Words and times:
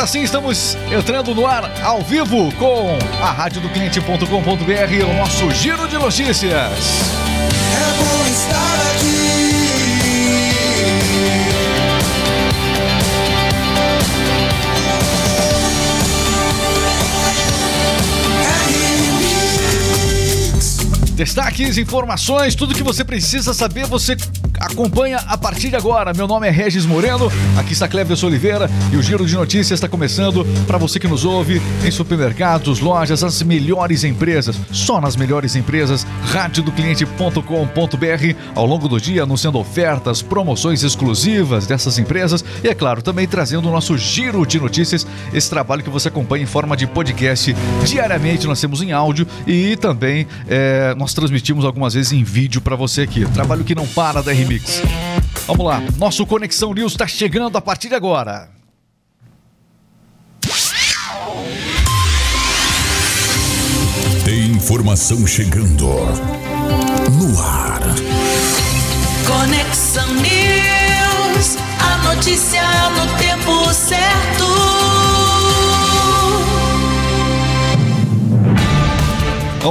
agora 0.00 0.06
sim 0.06 0.22
estamos 0.22 0.78
entrando 0.90 1.34
no 1.34 1.46
ar 1.46 1.70
ao 1.82 2.00
vivo 2.00 2.50
com 2.54 2.96
a 3.22 3.30
rádio 3.32 3.60
do 3.60 3.68
cliente.com.br, 3.68 4.24
o 4.24 5.14
nosso 5.18 5.50
giro 5.50 5.86
de 5.88 5.98
notícias. 5.98 6.54
É 6.54 7.84
bom 7.98 8.26
estar 8.26 8.80
aqui. 8.94 9.20
Destaques, 21.14 21.76
informações, 21.76 22.54
tudo 22.54 22.74
que 22.74 22.82
você 22.82 23.04
precisa 23.04 23.52
saber, 23.52 23.84
você 23.84 24.16
acompanha 24.60 25.16
a 25.26 25.38
partir 25.38 25.70
de 25.70 25.76
agora. 25.76 26.12
Meu 26.12 26.28
nome 26.28 26.46
é 26.46 26.50
Regis 26.50 26.84
Moreno, 26.84 27.32
aqui 27.56 27.72
está 27.72 27.88
Cleves 27.88 28.22
Oliveira 28.22 28.70
e 28.92 28.96
o 28.96 29.02
Giro 29.02 29.24
de 29.24 29.34
Notícias 29.34 29.78
está 29.78 29.88
começando 29.88 30.44
para 30.66 30.76
você 30.76 31.00
que 31.00 31.08
nos 31.08 31.24
ouve 31.24 31.62
em 31.82 31.90
supermercados, 31.90 32.80
lojas, 32.80 33.24
as 33.24 33.42
melhores 33.42 34.04
empresas, 34.04 34.60
só 34.70 35.00
nas 35.00 35.16
melhores 35.16 35.56
empresas, 35.56 36.06
radiodocliente.com.br 36.24 37.40
ao 38.54 38.66
longo 38.66 38.86
do 38.86 39.00
dia 39.00 39.22
anunciando 39.22 39.58
ofertas, 39.58 40.20
promoções 40.20 40.82
exclusivas 40.82 41.66
dessas 41.66 41.98
empresas 41.98 42.44
e 42.62 42.68
é 42.68 42.74
claro, 42.74 43.00
também 43.00 43.26
trazendo 43.26 43.66
o 43.68 43.72
nosso 43.72 43.96
Giro 43.96 44.44
de 44.44 44.60
Notícias, 44.60 45.06
esse 45.32 45.48
trabalho 45.48 45.82
que 45.82 45.88
você 45.88 46.08
acompanha 46.08 46.42
em 46.42 46.46
forma 46.46 46.76
de 46.76 46.86
podcast 46.86 47.56
diariamente, 47.86 48.46
nós 48.46 48.60
temos 48.60 48.82
em 48.82 48.92
áudio 48.92 49.26
e 49.46 49.74
também 49.76 50.26
é, 50.46 50.94
nós 50.96 51.14
transmitimos 51.14 51.64
algumas 51.64 51.94
vezes 51.94 52.12
em 52.12 52.22
vídeo 52.22 52.60
para 52.60 52.76
você 52.76 53.00
aqui. 53.02 53.24
Trabalho 53.30 53.64
que 53.64 53.74
não 53.74 53.86
para 53.86 54.22
da 54.22 54.34
RMix. 54.50 54.82
Vamos 55.46 55.64
lá, 55.64 55.80
nosso 55.96 56.26
Conexão 56.26 56.74
News 56.74 56.92
está 56.92 57.06
chegando 57.06 57.56
a 57.56 57.60
partir 57.60 57.88
de 57.88 57.94
agora. 57.94 58.50
Tem 64.24 64.50
informação 64.50 65.24
chegando 65.26 65.86
no 65.86 67.40
ar. 67.40 67.80
Conexão 69.26 70.14
News, 70.14 71.56
a 71.78 72.14
notícia 72.14 72.62
no 72.90 73.06
tempo 73.18 73.39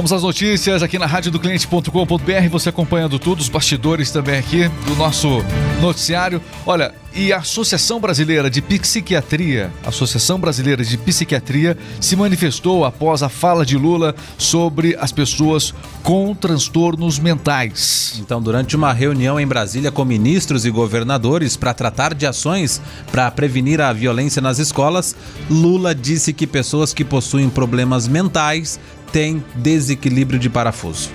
Vamos 0.00 0.14
às 0.14 0.22
notícias 0.22 0.82
aqui 0.82 0.98
na 0.98 1.04
rádio 1.04 1.30
do 1.30 1.38
cliente.com.br. 1.38 2.48
Você 2.50 2.70
acompanhando 2.70 3.18
tudo, 3.18 3.40
os 3.40 3.50
bastidores 3.50 4.10
também 4.10 4.38
aqui 4.38 4.66
do 4.86 4.96
nosso 4.96 5.44
noticiário. 5.78 6.40
Olha, 6.64 6.94
e 7.14 7.32
a 7.34 7.38
Associação 7.38 8.00
Brasileira 8.00 8.48
de 8.48 8.62
Psiquiatria, 8.62 9.70
Associação 9.84 10.38
Brasileira 10.38 10.82
de 10.82 10.96
Psiquiatria, 10.96 11.76
se 12.00 12.16
manifestou 12.16 12.84
após 12.84 13.22
a 13.22 13.28
fala 13.28 13.66
de 13.66 13.76
Lula 13.76 14.14
sobre 14.38 14.96
as 14.98 15.12
pessoas 15.12 15.74
com 16.02 16.34
transtornos 16.34 17.18
mentais. 17.18 18.14
Então, 18.20 18.40
durante 18.40 18.76
uma 18.76 18.92
reunião 18.92 19.38
em 19.38 19.46
Brasília 19.46 19.90
com 19.90 20.04
ministros 20.04 20.64
e 20.64 20.70
governadores 20.70 21.58
para 21.58 21.74
tratar 21.74 22.14
de 22.14 22.26
ações 22.26 22.80
para 23.10 23.30
prevenir 23.30 23.80
a 23.80 23.92
violência 23.92 24.40
nas 24.40 24.58
escolas, 24.58 25.14
Lula 25.50 25.94
disse 25.94 26.32
que 26.32 26.46
pessoas 26.46 26.94
que 26.94 27.04
possuem 27.04 27.50
problemas 27.50 28.08
mentais 28.08 28.78
tem 29.12 29.42
desequilíbrio 29.54 30.38
de 30.38 30.48
parafuso. 30.48 31.10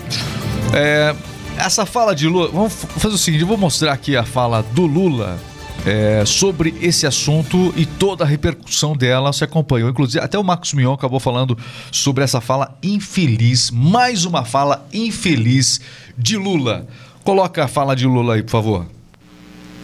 É, 0.73 1.15
essa 1.57 1.85
fala 1.85 2.15
de 2.15 2.27
Lula, 2.27 2.49
vamos 2.49 2.73
fazer 2.73 3.15
o 3.15 3.17
seguinte, 3.17 3.41
eu 3.41 3.47
vou 3.47 3.57
mostrar 3.57 3.93
aqui 3.93 4.15
a 4.15 4.23
fala 4.23 4.61
do 4.73 4.85
Lula 4.85 5.39
é, 5.85 6.25
sobre 6.25 6.73
esse 6.81 7.05
assunto 7.05 7.73
e 7.77 7.85
toda 7.85 8.23
a 8.23 8.27
repercussão 8.27 8.95
dela 8.95 9.31
se 9.31 9.43
acompanhou. 9.43 9.89
Inclusive, 9.89 10.23
até 10.23 10.37
o 10.37 10.43
Marcos 10.43 10.73
Mion 10.73 10.93
acabou 10.93 11.19
falando 11.19 11.57
sobre 11.91 12.23
essa 12.23 12.41
fala 12.41 12.77
infeliz, 12.83 13.71
mais 13.71 14.25
uma 14.25 14.43
fala 14.43 14.85
infeliz 14.91 15.79
de 16.17 16.35
Lula. 16.35 16.87
Coloca 17.23 17.63
a 17.63 17.67
fala 17.67 17.95
de 17.95 18.05
Lula 18.05 18.35
aí, 18.35 18.43
por 18.43 18.51
favor. 18.51 18.85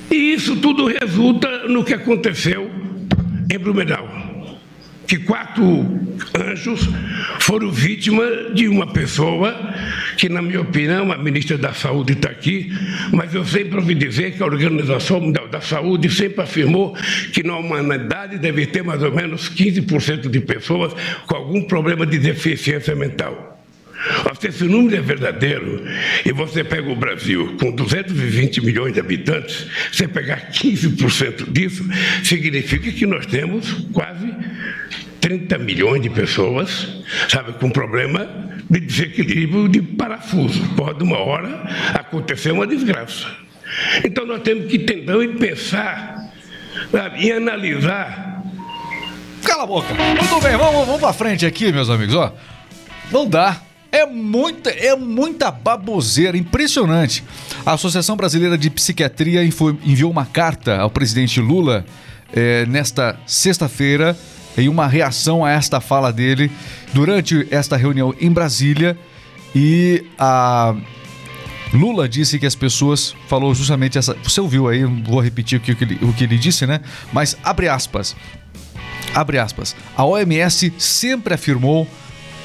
E 0.09 0.34
isso 0.34 0.58
tudo 0.58 0.88
resulta 0.88 1.68
no 1.68 1.84
que 1.84 1.94
aconteceu 1.94 2.69
em 3.50 3.58
Blumenau 3.58 4.21
que 5.11 5.17
quatro 5.17 5.85
anjos 6.39 6.88
foram 7.41 7.69
vítima 7.69 8.23
de 8.53 8.69
uma 8.69 8.88
pessoa 8.94 9.53
que, 10.16 10.29
na 10.29 10.41
minha 10.41 10.61
opinião, 10.61 11.11
a 11.11 11.17
ministra 11.17 11.57
da 11.57 11.73
Saúde 11.73 12.13
está 12.13 12.29
aqui, 12.29 12.72
mas 13.11 13.35
eu 13.35 13.44
sempre 13.44 13.75
ouvi 13.75 13.94
dizer 13.94 14.31
que 14.31 14.41
a 14.41 14.45
Organização 14.45 15.19
Mundial 15.19 15.49
da 15.49 15.59
Saúde 15.59 16.09
sempre 16.09 16.41
afirmou 16.41 16.95
que 17.33 17.44
na 17.44 17.57
humanidade 17.57 18.38
deve 18.38 18.66
ter 18.67 18.85
mais 18.85 19.03
ou 19.03 19.13
menos 19.13 19.49
15% 19.49 20.29
de 20.29 20.39
pessoas 20.39 20.94
com 21.28 21.35
algum 21.35 21.61
problema 21.63 22.05
de 22.05 22.17
deficiência 22.17 22.95
mental. 22.95 23.51
Se 24.39 24.47
esse 24.47 24.63
número 24.63 24.95
é 24.95 25.01
verdadeiro 25.01 25.83
e 26.25 26.31
você 26.31 26.63
pega 26.63 26.89
o 26.89 26.95
Brasil 26.95 27.57
com 27.59 27.69
220 27.72 28.61
milhões 28.61 28.93
de 28.93 28.99
habitantes, 28.99 29.67
você 29.91 30.07
pegar 30.07 30.51
15% 30.51 31.51
disso, 31.51 31.85
significa 32.23 32.91
que 32.91 33.05
nós 33.05 33.25
temos 33.25 33.72
quase 33.91 34.33
30 35.31 35.58
milhões 35.59 36.02
de 36.02 36.09
pessoas, 36.09 36.88
sabe, 37.30 37.53
com 37.53 37.69
problema 37.69 38.28
de 38.69 38.80
desequilíbrio 38.81 39.69
de 39.69 39.81
parafuso. 39.81 40.62
Pode 40.75 41.03
uma 41.03 41.19
hora 41.19 41.64
acontecer 41.94 42.52
uma 42.52 42.68
desgraça. 42.68 43.28
Então 44.03 44.25
nós 44.25 44.41
temos 44.41 44.70
que 44.70 44.80
tentar 44.80 45.24
e 45.24 45.30
pensar 45.30 46.30
sabe, 46.91 47.25
e 47.25 47.31
analisar. 47.31 48.44
Cala 49.44 49.64
a 49.64 49.66
boca. 49.66 49.94
Muito 49.94 50.41
bem, 50.41 50.58
vamos, 50.58 50.86
vamos 50.86 51.00
pra 51.00 51.14
frente 51.14 51.46
aqui, 51.46 51.72
meus 51.72 51.90
amigos. 51.90 52.14
Ó, 52.14 52.34
não 53.12 53.28
dá. 53.28 53.62
É 53.90 54.06
muita, 54.06 54.70
é 54.70 54.96
muita 54.96 55.52
baboseira, 55.52 56.38
impressionante. 56.38 57.24
A 57.66 57.74
Associação 57.74 58.16
Brasileira 58.16 58.58
de 58.58 58.70
Psiquiatria 58.70 59.44
enviou 59.44 60.09
uma 60.12 60.25
carta 60.25 60.78
ao 60.78 60.90
presidente 60.90 61.41
Lula 61.41 61.86
é, 62.34 62.66
nesta 62.66 63.18
sexta-feira 63.25 64.16
em 64.57 64.67
uma 64.67 64.88
reação 64.88 65.45
a 65.45 65.51
esta 65.51 65.79
fala 65.79 66.12
dele 66.12 66.51
durante 66.94 67.47
esta 67.51 67.78
reunião 67.78 68.13
em 68.19 68.31
Brasília 68.31 68.97
e 69.56 70.06
a 70.17 70.75
Lula 71.73 72.07
disse 72.07 72.38
que 72.38 72.45
as 72.45 72.56
pessoas 72.56 73.16
falou 73.28 73.53
justamente 73.56 73.97
essa. 73.97 74.16
Você 74.23 74.41
ouviu 74.41 74.67
aí? 74.67 74.84
Vou 74.84 75.22
repetir 75.22 75.57
o 75.57 75.61
que, 75.61 75.72
ele, 75.72 76.00
o 76.01 76.13
que 76.13 76.23
ele 76.25 76.38
disse, 76.38 76.67
né? 76.67 76.81
Mas 77.13 77.38
abre 77.44 77.69
aspas. 77.69 78.16
Abre 79.13 79.38
aspas. 79.38 79.75
A 79.95 80.03
OMS 80.06 80.73
sempre 80.78 81.34
afirmou. 81.34 81.88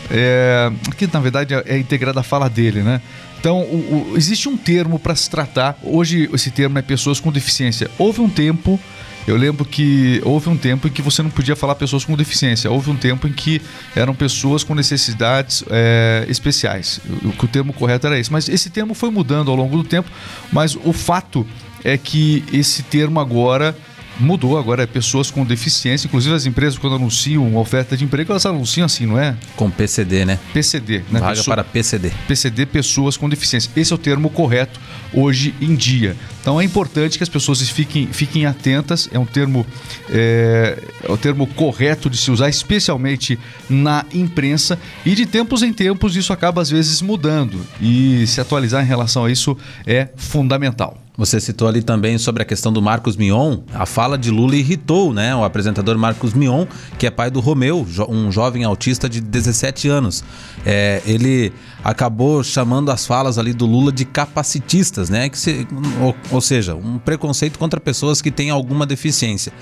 É, 0.09 0.71
aqui 0.89 1.09
na 1.13 1.19
verdade 1.19 1.53
é, 1.53 1.65
é 1.67 1.79
integrada 1.79 2.21
a 2.21 2.23
fala 2.23 2.49
dele, 2.49 2.83
né? 2.83 3.01
Então, 3.41 3.61
o, 3.63 4.13
o, 4.13 4.17
existe 4.17 4.49
um 4.49 4.57
termo 4.57 4.99
para 4.99 5.15
se 5.15 5.29
tratar. 5.29 5.77
Hoje, 5.83 6.29
esse 6.33 6.51
termo 6.51 6.79
é 6.79 6.83
pessoas 6.83 7.21
com 7.21 7.31
deficiência. 7.31 7.91
Houve 7.99 8.21
um 8.21 8.29
tempo 8.29 8.81
eu 9.27 9.37
lembro 9.37 9.65
que 9.65 10.21
houve 10.25 10.49
um 10.49 10.57
tempo 10.57 10.87
em 10.87 10.91
que 10.91 11.03
você 11.03 11.23
não 11.23 11.31
podia 11.31 11.57
falar 11.57 11.75
pessoas 11.75 12.05
com 12.05 12.17
deficiência, 12.17 12.71
houve 12.71 12.91
um 12.91 12.97
tempo 12.97 13.27
em 13.27 13.33
que 13.33 13.61
eram 13.95 14.15
pessoas 14.15 14.63
com 14.63 14.75
necessidades 14.75 15.65
é, 15.69 16.25
especiais. 16.29 17.01
O, 17.25 17.45
o 17.45 17.49
termo 17.49 17.73
correto 17.73 18.07
era 18.07 18.19
esse. 18.19 18.31
Mas 18.31 18.49
esse 18.49 18.71
termo 18.71 18.95
foi 18.95 19.11
mudando 19.11 19.51
ao 19.51 19.57
longo 19.57 19.77
do 19.77 19.85
tempo, 19.85 20.11
mas 20.53 20.77
o 20.77 20.93
fato 20.93 21.47
é 21.83 21.97
que 21.97 22.45
esse 22.53 22.83
termo 22.83 23.21
agora 23.21 23.77
mudou 24.19 24.59
agora, 24.59 24.83
é 24.83 24.87
pessoas 24.87 25.31
com 25.31 25.45
deficiência. 25.45 26.07
Inclusive 26.07 26.35
as 26.35 26.47
empresas, 26.47 26.79
quando 26.79 26.97
anunciam 26.97 27.47
uma 27.47 27.61
oferta 27.61 27.97
de 27.97 28.05
emprego, 28.05 28.33
elas 28.33 28.47
anunciam 28.47 28.85
assim, 28.85 29.07
não 29.07 29.19
é? 29.19 29.37
Com 29.55 29.71
PCD, 29.71 30.25
né? 30.25 30.39
PCD, 30.53 31.03
né? 31.11 31.21
Vaga 31.21 31.37
Pessoa... 31.37 31.55
para 31.55 31.65
PCD. 31.65 32.13
PCD, 32.27 32.67
pessoas 32.67 33.17
com 33.17 33.29
deficiência. 33.29 33.71
Esse 33.77 33.93
é 33.93 33.95
o 33.95 33.99
termo 33.99 34.31
correto 34.31 34.81
hoje 35.13 35.55
em 35.61 35.75
dia. 35.75 36.17
Então 36.41 36.61
é 36.61 36.65
importante 36.65 37.17
que 37.17 37.23
as 37.23 37.29
pessoas 37.29 37.61
fiquem, 37.69 38.07
fiquem 38.09 38.47
atentas. 38.47 39.09
É 39.13 39.19
um 39.19 39.27
termo 39.27 39.67
é, 40.11 40.83
é 41.03 41.13
o 41.13 41.17
termo 41.17 41.47
correto 41.47 42.09
de 42.09 42.17
se 42.17 42.31
usar, 42.31 42.49
especialmente 42.49 43.39
na 43.69 44.05
imprensa. 44.13 44.79
E 45.05 45.15
de 45.15 45.27
tempos 45.27 45.63
em 45.63 45.73
tempos 45.73 46.17
isso 46.17 46.33
acaba 46.33 46.63
às 46.63 46.71
vezes 46.71 47.03
mudando. 47.03 47.61
E 47.81 48.27
se 48.27 48.41
atualizar 48.41 48.83
em 48.83 48.87
relação 48.87 49.25
a 49.25 49.31
isso 49.31 49.57
é 49.87 50.09
fundamental. 50.17 51.06
Você 51.17 51.41
citou 51.41 51.67
ali 51.67 51.83
também 51.83 52.19
sobre 52.19 52.43
a 52.43 52.47
questão 52.47 52.73
do 52.73 52.83
Marcos 52.83 53.17
Mion. 53.17 53.61
A 53.73 53.87
fala 53.87 54.19
de 54.19 54.31
Lula 54.31 54.55
irritou, 54.55 55.15
né? 55.15 55.35
O 55.35 55.45
apresentador 55.45 55.97
Marcos 55.97 56.35
Mion, 56.35 56.67
que 56.99 57.07
é 57.07 57.11
pai 57.11 57.31
do 57.31 57.41
Romeu, 57.41 57.87
um 58.09 58.31
jovem 58.31 58.65
autista 58.65 59.09
de 59.09 59.21
17 59.21 59.89
anos. 59.89 60.23
É, 60.65 61.01
ele 61.07 61.53
acabou 61.87 62.43
chamando 62.43 62.91
as 62.91 63.07
falas 63.07 63.39
ali 63.39 63.53
do 63.53 63.65
Lula 63.65 63.93
de 63.93 64.05
capacitistas, 64.05 65.09
né? 65.09 65.29
Que 65.29 65.39
se, 65.39 65.69
ou, 66.03 66.17
ou, 66.33 66.41
seja, 66.41 66.75
um 66.75 66.99
preconceito 66.99 67.61
contra 67.61 67.79
pessoas 67.79 68.21
que 68.21 68.33
têm 68.33 68.51
alguma 68.51 68.85
deficiência. 68.85 69.53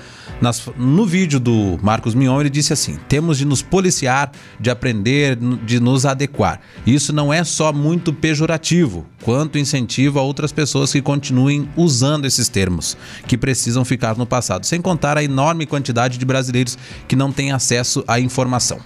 Nas, 0.41 0.67
no 0.75 1.05
vídeo 1.05 1.39
do 1.39 1.77
Marcos 1.83 2.15
Mion, 2.15 2.41
ele 2.41 2.49
disse 2.49 2.73
assim: 2.73 2.97
temos 3.07 3.37
de 3.37 3.45
nos 3.45 3.61
policiar, 3.61 4.31
de 4.59 4.71
aprender, 4.71 5.35
de 5.35 5.79
nos 5.79 6.03
adequar. 6.03 6.59
Isso 6.85 7.13
não 7.13 7.31
é 7.31 7.43
só 7.43 7.71
muito 7.71 8.11
pejorativo 8.11 9.05
quanto 9.21 9.59
incentiva 9.59 10.19
outras 10.19 10.51
pessoas 10.51 10.91
que 10.91 11.03
continuem 11.03 11.69
usando 11.77 12.25
esses 12.25 12.49
termos, 12.49 12.97
que 13.27 13.37
precisam 13.37 13.85
ficar 13.85 14.17
no 14.17 14.25
passado, 14.25 14.65
sem 14.65 14.81
contar 14.81 15.15
a 15.15 15.23
enorme 15.23 15.67
quantidade 15.67 16.17
de 16.17 16.25
brasileiros 16.25 16.75
que 17.07 17.15
não 17.15 17.31
têm 17.31 17.51
acesso 17.51 18.03
à 18.07 18.19
informação. 18.19 18.79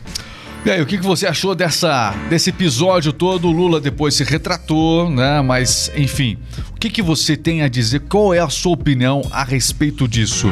E 0.65 0.69
aí, 0.69 0.81
o 0.81 0.85
que, 0.85 0.97
que 0.97 1.05
você 1.05 1.25
achou 1.25 1.55
dessa, 1.55 2.13
desse 2.29 2.49
episódio 2.49 3.13
todo? 3.13 3.47
O 3.47 3.51
Lula 3.51 3.79
depois 3.79 4.13
se 4.13 4.25
retratou, 4.25 5.09
né? 5.09 5.41
Mas, 5.41 5.89
enfim, 5.95 6.37
o 6.75 6.77
que, 6.77 6.89
que 6.89 7.01
você 7.01 7.37
tem 7.37 7.61
a 7.61 7.69
dizer? 7.69 8.01
Qual 8.01 8.33
é 8.33 8.39
a 8.39 8.49
sua 8.49 8.73
opinião 8.73 9.21
a 9.31 9.45
respeito 9.45 10.05
disso? 10.05 10.49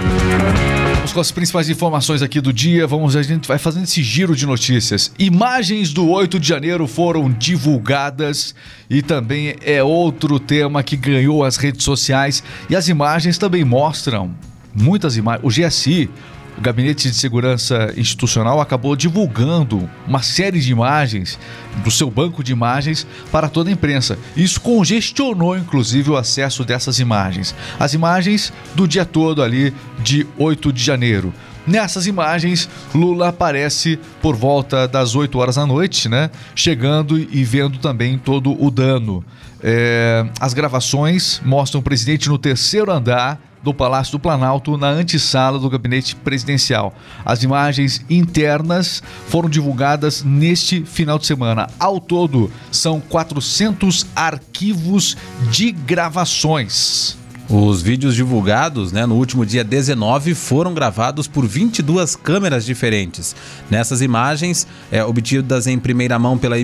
Vamos 0.95 1.11
com 1.11 1.19
as 1.19 1.29
principais 1.29 1.69
informações 1.69 2.21
aqui 2.21 2.39
do 2.39 2.53
dia. 2.53 2.87
Vamos, 2.87 3.17
a 3.17 3.21
gente 3.21 3.49
vai 3.49 3.57
fazendo 3.57 3.83
esse 3.83 4.01
giro 4.01 4.33
de 4.33 4.45
notícias. 4.45 5.11
Imagens 5.19 5.91
do 5.91 6.09
8 6.09 6.39
de 6.39 6.47
janeiro 6.47 6.87
foram 6.87 7.29
divulgadas 7.29 8.55
e 8.89 9.01
também 9.01 9.55
é 9.61 9.83
outro 9.83 10.39
tema 10.39 10.83
que 10.83 10.95
ganhou 10.95 11.43
as 11.43 11.57
redes 11.57 11.83
sociais. 11.83 12.41
E 12.69 12.77
as 12.77 12.87
imagens 12.87 13.37
também 13.37 13.65
mostram 13.65 14.33
muitas 14.73 15.17
imagens. 15.17 15.43
O 15.45 15.49
GSI, 15.49 16.09
o 16.57 16.61
Gabinete 16.61 17.09
de 17.09 17.15
Segurança 17.15 17.93
Institucional 17.95 18.59
acabou 18.59 18.95
divulgando 18.95 19.87
uma 20.07 20.23
série 20.23 20.59
de 20.59 20.71
imagens 20.71 21.37
do 21.83 21.91
seu 21.91 22.09
banco 22.09 22.43
de 22.43 22.51
imagens 22.51 23.05
para 23.31 23.47
toda 23.47 23.69
a 23.69 23.73
imprensa. 23.73 24.17
Isso 24.35 24.59
congestionou, 24.59 25.55
inclusive, 25.55 26.09
o 26.09 26.17
acesso 26.17 26.65
dessas 26.65 26.99
imagens. 26.99 27.53
As 27.79 27.93
imagens 27.93 28.51
do 28.73 28.87
dia 28.87 29.05
todo 29.05 29.43
ali 29.43 29.73
de 29.99 30.25
8 30.37 30.73
de 30.73 30.83
janeiro. 30.83 31.31
Nessas 31.67 32.07
imagens, 32.07 32.67
Lula 32.95 33.27
aparece 33.27 33.99
por 34.21 34.35
volta 34.35 34.87
das 34.87 35.15
8 35.15 35.37
horas 35.37 35.57
da 35.57 35.65
noite, 35.65 36.07
né? 36.07 36.31
Chegando 36.55 37.19
e 37.19 37.43
vendo 37.43 37.77
também 37.77 38.17
todo 38.17 38.55
o 38.63 38.71
dano. 38.71 39.23
É, 39.61 40.25
as 40.39 40.53
gravações 40.53 41.41
mostram 41.43 41.81
o 41.81 41.83
presidente 41.83 42.29
no 42.29 42.37
terceiro 42.37 42.91
andar 42.91 43.46
do 43.63 43.73
Palácio 43.73 44.13
do 44.13 44.19
Planalto 44.19 44.77
na 44.77 44.89
antessala 44.89 45.59
do 45.59 45.69
gabinete 45.69 46.15
presidencial. 46.15 46.93
As 47.25 47.43
imagens 47.43 48.03
internas 48.09 49.03
foram 49.27 49.49
divulgadas 49.49 50.23
neste 50.23 50.83
final 50.85 51.19
de 51.19 51.25
semana. 51.25 51.67
Ao 51.79 51.99
todo, 51.99 52.51
são 52.71 52.99
400 52.99 54.05
arquivos 54.15 55.17
de 55.51 55.71
gravações. 55.71 57.17
Os 57.49 57.81
vídeos 57.81 58.13
divulgados 58.13 58.91
né, 58.91 59.05
no 59.05 59.15
último 59.15 59.45
dia 59.45 59.63
19 59.63 60.35
foram 60.35 60.73
gravados 60.73 61.27
por 61.27 61.47
22 61.47 62.15
câmeras 62.17 62.65
diferentes. 62.65 63.33
Nessas 63.69 64.01
imagens, 64.01 64.67
é, 64.91 65.01
obtidas 65.03 65.65
em 65.65 65.79
primeira 65.79 66.19
mão 66.19 66.37
pela, 66.37 66.57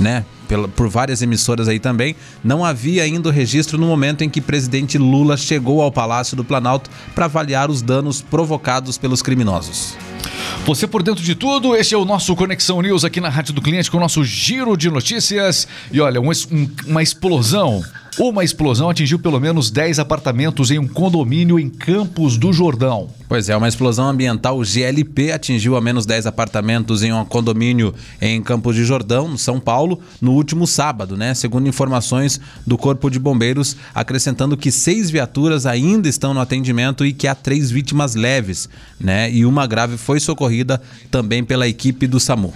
né, 0.00 0.24
pela, 0.48 0.68
por 0.68 0.88
várias 0.88 1.20
emissoras 1.20 1.68
aí 1.68 1.78
também, 1.78 2.16
não 2.42 2.64
havia 2.64 3.02
ainda 3.02 3.28
o 3.28 3.32
registro 3.32 3.76
no 3.76 3.86
momento 3.86 4.22
em 4.22 4.30
que 4.30 4.40
presidente 4.40 4.96
Lula 4.96 5.36
chegou 5.36 5.82
ao 5.82 5.92
Palácio 5.92 6.34
do 6.34 6.44
Planalto 6.44 6.88
para 7.14 7.26
avaliar 7.26 7.70
os 7.70 7.82
danos 7.82 8.22
provocados 8.22 8.96
pelos 8.96 9.20
criminosos. 9.20 9.96
Você 10.64 10.86
por 10.86 11.02
dentro 11.02 11.22
de 11.22 11.34
tudo, 11.34 11.76
este 11.76 11.94
é 11.94 11.98
o 11.98 12.06
nosso 12.06 12.34
Conexão 12.34 12.80
News 12.80 13.04
aqui 13.04 13.20
na 13.20 13.28
Rádio 13.28 13.52
do 13.52 13.60
Cliente 13.60 13.90
com 13.90 13.98
o 13.98 14.00
nosso 14.00 14.24
giro 14.24 14.76
de 14.76 14.90
notícias. 14.90 15.68
E 15.92 16.00
olha, 16.00 16.20
um, 16.20 16.30
um, 16.30 16.70
uma 16.86 17.02
explosão 17.02 17.84
uma 18.18 18.42
explosão 18.42 18.88
atingiu 18.88 19.18
pelo 19.18 19.38
menos 19.38 19.70
10 19.70 19.98
apartamentos 19.98 20.70
em 20.70 20.78
um 20.78 20.88
condomínio 20.88 21.58
em 21.58 21.68
Campos 21.68 22.38
do 22.38 22.52
Jordão. 22.52 23.10
Pois 23.28 23.48
é, 23.48 23.56
uma 23.56 23.68
explosão 23.68 24.08
ambiental 24.08 24.62
GLP 24.62 25.32
atingiu 25.32 25.74
ao 25.74 25.82
menos 25.82 26.06
10 26.06 26.26
apartamentos 26.26 27.02
em 27.02 27.12
um 27.12 27.24
condomínio 27.24 27.92
em 28.20 28.40
Campos 28.40 28.74
de 28.74 28.84
Jordão, 28.84 29.28
no 29.28 29.36
São 29.36 29.60
Paulo, 29.60 30.00
no 30.20 30.32
último 30.32 30.66
sábado, 30.66 31.16
né? 31.16 31.34
Segundo 31.34 31.68
informações 31.68 32.40
do 32.66 32.78
Corpo 32.78 33.10
de 33.10 33.18
Bombeiros, 33.18 33.76
acrescentando 33.94 34.56
que 34.56 34.70
seis 34.70 35.10
viaturas 35.10 35.66
ainda 35.66 36.08
estão 36.08 36.32
no 36.32 36.40
atendimento 36.40 37.04
e 37.04 37.12
que 37.12 37.26
há 37.26 37.34
três 37.34 37.70
vítimas 37.70 38.14
leves, 38.14 38.68
né? 38.98 39.30
E 39.30 39.44
uma 39.44 39.66
grave 39.66 39.96
foi 39.96 40.20
socorrida 40.20 40.80
também 41.10 41.44
pela 41.44 41.68
equipe 41.68 42.06
do 42.06 42.20
SAMU. 42.20 42.54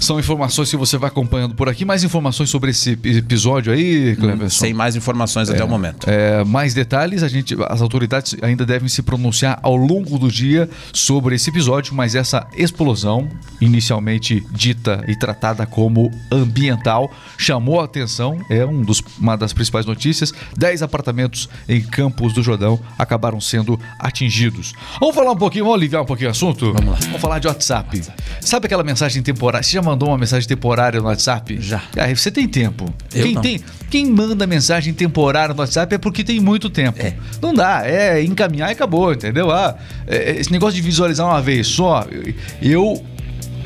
São 0.00 0.18
informações 0.18 0.70
que 0.70 0.76
você 0.76 0.98
vai 0.98 1.08
acompanhando 1.08 1.54
por 1.54 1.68
aqui. 1.68 1.84
Mais 1.84 2.04
informações 2.04 2.50
sobre 2.50 2.70
esse 2.70 2.92
episódio 2.92 3.72
aí, 3.72 4.16
Cleverson? 4.16 4.60
Sem 4.60 4.74
mais 4.74 4.96
informações 4.96 5.48
até 5.48 5.64
o 5.64 5.68
momento. 5.68 6.08
É, 6.08 6.44
mais 6.44 6.74
detalhes, 6.74 7.22
a 7.22 7.28
gente, 7.28 7.56
as 7.68 7.80
autoridades 7.80 8.36
ainda 8.42 8.66
devem 8.66 8.88
se 8.88 9.02
pronunciar 9.02 9.58
ao 9.62 9.76
longo 9.76 10.18
do 10.18 10.30
dia 10.30 10.68
sobre 10.92 11.36
esse 11.36 11.50
episódio, 11.50 11.94
mas 11.94 12.14
essa 12.14 12.46
explosão, 12.56 13.28
inicialmente 13.60 14.44
dita 14.50 15.04
e 15.08 15.16
tratada 15.16 15.66
como 15.66 16.10
ambiental, 16.30 17.10
chamou 17.38 17.80
a 17.80 17.84
atenção, 17.84 18.38
é 18.50 18.64
um 18.64 18.82
dos, 18.82 19.02
uma 19.18 19.36
das 19.36 19.52
principais 19.52 19.86
notícias. 19.86 20.32
Dez 20.56 20.82
apartamentos 20.82 21.48
em 21.68 21.80
Campos 21.80 22.32
do 22.32 22.42
Jordão 22.42 22.78
acabaram 22.98 23.40
sendo 23.40 23.78
atingidos. 23.98 24.72
Vamos 25.00 25.14
falar 25.14 25.32
um 25.32 25.36
pouquinho, 25.36 25.64
vamos 25.64 25.78
aliviar 25.78 26.02
um 26.02 26.06
pouquinho 26.06 26.28
o 26.28 26.32
assunto? 26.32 26.72
Vamos 26.72 26.92
lá. 26.92 26.98
Vamos 27.06 27.20
falar 27.20 27.38
de 27.38 27.46
WhatsApp. 27.46 28.02
Sabe 28.40 28.66
aquela 28.66 28.84
mensagem 28.84 29.22
temporária? 29.26 29.62
Você 29.62 29.72
já 29.72 29.82
mandou 29.82 30.08
uma 30.08 30.18
mensagem 30.18 30.48
temporária 30.48 31.00
no 31.00 31.06
WhatsApp? 31.06 31.60
Já. 31.60 31.82
Ah, 31.96 32.14
você 32.14 32.30
tem 32.30 32.46
tempo. 32.46 32.92
Eu 33.14 33.24
quem 33.24 33.34
não. 33.34 33.42
tem, 33.42 33.60
quem 33.90 34.06
manda 34.06 34.46
mensagem 34.46 34.94
temporária 34.94 35.52
no 35.52 35.60
WhatsApp 35.60 35.94
é 35.94 35.98
porque 35.98 36.22
tem 36.22 36.38
muito 36.38 36.70
tempo. 36.70 37.02
É. 37.02 37.14
Não 37.42 37.52
dá, 37.52 37.82
é 37.84 38.22
encaminhar 38.22 38.68
e 38.70 38.72
acabou, 38.72 39.12
entendeu? 39.12 39.50
Ah, 39.50 39.76
é, 40.06 40.36
esse 40.36 40.50
negócio 40.52 40.76
de 40.76 40.82
visualizar 40.82 41.26
uma 41.26 41.42
vez 41.42 41.66
só, 41.66 42.06
eu 42.62 43.04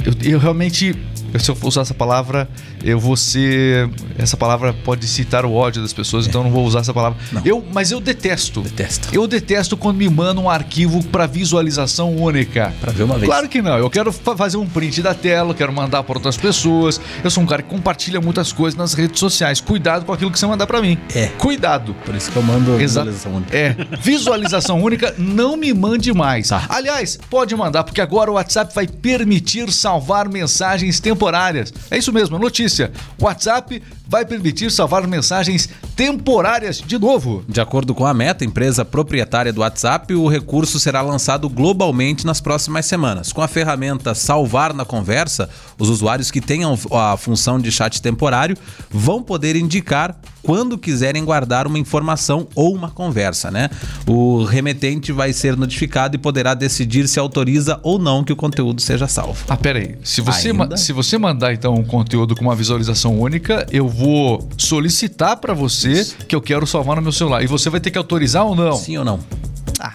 eu, 0.04 0.32
eu 0.32 0.38
realmente 0.38 0.96
se 1.38 1.50
eu 1.50 1.54
for 1.54 1.68
usar 1.68 1.82
essa 1.82 1.94
palavra, 1.94 2.48
eu 2.82 2.98
vou 2.98 3.16
ser. 3.16 3.88
Essa 4.18 4.36
palavra 4.36 4.72
pode 4.72 5.06
citar 5.06 5.44
o 5.44 5.52
ódio 5.52 5.82
das 5.82 5.92
pessoas, 5.92 6.26
então 6.26 6.40
eu 6.40 6.44
não 6.46 6.50
vou 6.50 6.64
usar 6.64 6.80
essa 6.80 6.92
palavra. 6.94 7.18
Não. 7.32 7.42
Eu, 7.44 7.64
mas 7.72 7.90
eu 7.90 8.00
detesto. 8.00 8.60
Detesto. 8.62 9.08
Eu 9.12 9.26
detesto 9.26 9.76
quando 9.76 9.96
me 9.98 10.08
mandam 10.08 10.44
um 10.44 10.50
arquivo 10.50 11.04
para 11.04 11.26
visualização 11.26 12.14
única. 12.16 12.72
Pra 12.80 12.92
ver 12.92 13.04
uma 13.04 13.14
vez. 13.14 13.26
Claro 13.26 13.48
que 13.48 13.62
não. 13.62 13.76
Eu 13.78 13.90
quero 13.90 14.12
fa- 14.12 14.36
fazer 14.36 14.56
um 14.56 14.66
print 14.66 15.02
da 15.02 15.14
tela, 15.14 15.54
quero 15.54 15.72
mandar 15.72 16.02
para 16.02 16.16
outras 16.16 16.36
pessoas. 16.36 17.00
Eu 17.22 17.30
sou 17.30 17.42
um 17.42 17.46
cara 17.46 17.62
que 17.62 17.68
compartilha 17.68 18.20
muitas 18.20 18.52
coisas 18.52 18.76
nas 18.78 18.94
redes 18.94 19.18
sociais. 19.20 19.60
Cuidado 19.60 20.04
com 20.04 20.12
aquilo 20.12 20.30
que 20.30 20.38
você 20.38 20.46
mandar 20.46 20.66
para 20.66 20.80
mim. 20.80 20.98
É. 21.14 21.26
Cuidado. 21.38 21.94
Por 22.04 22.14
isso 22.14 22.30
que 22.30 22.36
eu 22.36 22.42
mando 22.42 22.80
Exato. 22.80 23.10
visualização 23.10 23.34
única. 23.34 23.56
É, 23.56 23.76
visualização 24.00 24.82
única, 24.82 25.14
não 25.18 25.56
me 25.56 25.72
mande 25.72 26.12
mais. 26.12 26.48
Tá. 26.48 26.66
Aliás, 26.68 27.18
pode 27.28 27.54
mandar, 27.54 27.84
porque 27.84 28.00
agora 28.00 28.30
o 28.30 28.34
WhatsApp 28.34 28.74
vai 28.74 28.86
permitir 28.86 29.70
salvar 29.72 30.28
mensagens 30.28 30.98
temporárias. 31.20 31.72
É 31.90 31.98
isso 31.98 32.12
mesmo, 32.12 32.38
notícia. 32.38 32.90
O 33.20 33.26
WhatsApp 33.26 33.82
vai 34.08 34.24
permitir 34.24 34.72
salvar 34.72 35.06
mensagens 35.06 35.68
temporárias 35.94 36.78
de 36.84 36.98
novo. 36.98 37.44
De 37.46 37.60
acordo 37.60 37.94
com 37.94 38.06
a 38.06 38.14
Meta, 38.14 38.44
empresa 38.44 38.84
proprietária 38.84 39.52
do 39.52 39.60
WhatsApp, 39.60 40.14
o 40.14 40.26
recurso 40.26 40.80
será 40.80 41.02
lançado 41.02 41.48
globalmente 41.48 42.26
nas 42.26 42.40
próximas 42.40 42.86
semanas. 42.86 43.32
Com 43.32 43.42
a 43.42 43.46
ferramenta 43.46 44.14
Salvar 44.14 44.72
na 44.72 44.84
Conversa, 44.84 45.48
os 45.78 45.90
usuários 45.90 46.30
que 46.30 46.40
tenham 46.40 46.76
a 46.90 47.16
função 47.16 47.58
de 47.60 47.70
chat 47.70 48.00
temporário 48.00 48.56
vão 48.90 49.22
poder 49.22 49.54
indicar 49.56 50.16
quando 50.42 50.78
quiserem 50.78 51.24
guardar 51.24 51.66
uma 51.66 51.78
informação 51.78 52.48
ou 52.54 52.74
uma 52.74 52.90
conversa, 52.90 53.50
né? 53.50 53.68
O 54.06 54.42
remetente 54.44 55.12
vai 55.12 55.32
ser 55.32 55.56
notificado 55.56 56.16
e 56.16 56.18
poderá 56.18 56.54
decidir 56.54 57.06
se 57.08 57.18
autoriza 57.20 57.78
ou 57.82 57.98
não 57.98 58.24
que 58.24 58.32
o 58.32 58.36
conteúdo 58.36 58.80
seja 58.80 59.06
salvo. 59.06 59.44
Ah, 59.48 59.56
pera 59.56 59.78
aí. 59.78 59.96
Se 60.02 60.20
você, 60.20 60.50
Ainda? 60.50 60.76
se 60.76 60.92
você 60.92 61.09
mandar 61.18 61.52
então 61.52 61.74
um 61.74 61.84
conteúdo 61.84 62.34
com 62.34 62.42
uma 62.42 62.54
visualização 62.54 63.18
única, 63.18 63.66
eu 63.70 63.88
vou 63.88 64.48
solicitar 64.56 65.36
para 65.36 65.54
você 65.54 66.06
que 66.28 66.34
eu 66.34 66.40
quero 66.40 66.66
salvar 66.66 66.96
no 66.96 67.02
meu 67.02 67.12
celular. 67.12 67.42
E 67.42 67.46
você 67.46 67.70
vai 67.70 67.80
ter 67.80 67.90
que 67.90 67.98
autorizar 67.98 68.44
ou 68.44 68.54
não? 68.54 68.76
Sim 68.76 68.98
ou 68.98 69.04
não? 69.04 69.20
Ah, 69.78 69.92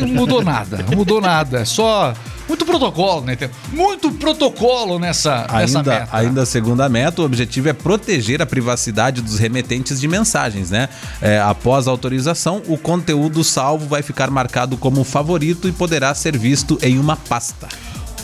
não 0.00 0.08
mudou 0.08 0.42
nada, 0.42 0.84
não 0.88 0.96
mudou 0.96 1.20
nada. 1.20 1.60
É 1.60 1.64
só 1.64 2.14
muito 2.48 2.64
protocolo, 2.64 3.20
né? 3.26 3.36
Tem 3.36 3.50
Muito 3.72 4.10
protocolo 4.12 4.98
nessa, 4.98 5.46
nessa 5.52 5.78
Ainda, 5.78 5.90
meta. 5.90 6.08
ainda 6.16 6.46
segundo 6.46 6.80
a 6.80 6.88
meta, 6.88 7.20
o 7.20 7.24
objetivo 7.26 7.68
é 7.68 7.74
proteger 7.74 8.40
a 8.40 8.46
privacidade 8.46 9.20
dos 9.20 9.38
remetentes 9.38 10.00
de 10.00 10.08
mensagens, 10.08 10.70
né? 10.70 10.88
É, 11.20 11.38
após 11.38 11.86
a 11.86 11.90
autorização, 11.90 12.62
o 12.66 12.78
conteúdo 12.78 13.44
salvo 13.44 13.86
vai 13.86 14.02
ficar 14.02 14.30
marcado 14.30 14.78
como 14.78 15.04
favorito 15.04 15.68
e 15.68 15.72
poderá 15.72 16.14
ser 16.14 16.38
visto 16.38 16.78
em 16.80 16.98
uma 16.98 17.16
pasta. 17.16 17.68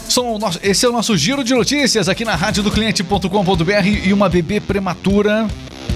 São 0.08 0.38
nosso- 0.38 0.58
esse 0.62 0.84
é 0.86 0.88
o 0.88 0.92
nosso 0.92 1.16
giro 1.16 1.42
de 1.42 1.54
notícias 1.54 2.08
aqui 2.08 2.24
na 2.24 2.34
rádio 2.36 2.62
do 2.62 2.70
cliente.com.br 2.70 3.86
e 4.04 4.12
uma 4.12 4.28
bebê 4.28 4.60
prematura, 4.60 5.46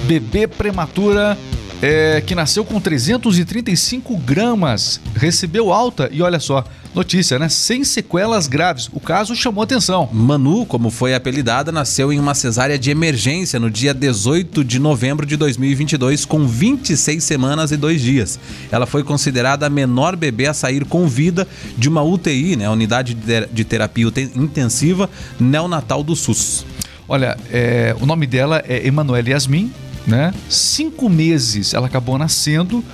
bebê 0.07 0.47
prematura 0.47 1.37
é, 1.81 2.21
que 2.21 2.35
nasceu 2.35 2.65
com 2.65 2.81
335 2.81 4.17
gramas, 4.19 5.01
recebeu 5.15 5.73
alta 5.73 6.09
e 6.13 6.21
olha 6.23 6.41
só, 6.41 6.65
notícia, 6.95 7.39
né? 7.39 7.49
Sem 7.49 7.85
sequelas 7.85 8.49
graves. 8.49 8.89
O 8.93 8.99
caso 8.99 9.37
chamou 9.37 9.63
atenção. 9.63 10.09
Manu, 10.13 10.67
como 10.67 10.91
foi 10.91 11.15
apelidada, 11.15 11.71
nasceu 11.71 12.13
em 12.13 12.19
uma 12.19 12.35
cesárea 12.35 12.77
de 12.77 12.91
emergência 12.91 13.61
no 13.61 13.71
dia 13.71 13.95
18 13.95 14.65
de 14.65 14.81
novembro 14.81 15.25
de 15.25 15.37
2022, 15.37 16.25
com 16.25 16.47
26 16.49 17.23
semanas 17.23 17.71
e 17.71 17.77
dois 17.77 18.01
dias. 18.03 18.41
Ela 18.73 18.87
foi 18.87 19.05
considerada 19.05 19.67
a 19.67 19.71
menor 19.71 20.17
bebê 20.17 20.47
a 20.47 20.55
sair 20.55 20.85
com 20.85 21.07
vida 21.07 21.47
de 21.77 21.89
uma 21.89 22.03
UTI, 22.03 22.57
né, 22.57 22.69
Unidade 22.69 23.15
de 23.15 23.23
Ter- 23.23 23.49
de 23.53 23.65
Terapia 23.65 24.07
Intensiva 24.35 25.09
Neonatal 25.39 26.03
do 26.03 26.17
SUS. 26.17 26.65
Olha, 27.09 27.39
é, 27.53 27.95
o 28.01 28.07
nome 28.07 28.27
dela 28.27 28.63
é 28.67 28.87
Emanuele 28.87 29.31
Yasmin, 29.31 29.73
né? 30.07 30.33
Cinco 30.49 31.09
meses 31.09 31.75
ela 31.75 31.87
acabou 31.87 32.19
nascendo. 32.19 32.85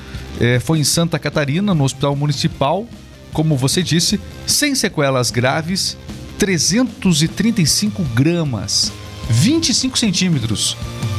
é, 0.40 0.58
foi 0.58 0.78
em 0.78 0.84
Santa 0.84 1.18
Catarina, 1.18 1.74
no 1.74 1.84
Hospital 1.84 2.16
Municipal. 2.16 2.86
Como 3.32 3.56
você 3.56 3.82
disse, 3.82 4.20
sem 4.46 4.74
sequelas 4.74 5.30
graves, 5.30 5.96
335 6.38 8.02
gramas, 8.14 8.92
25 9.28 9.98
centímetros. 9.98 10.76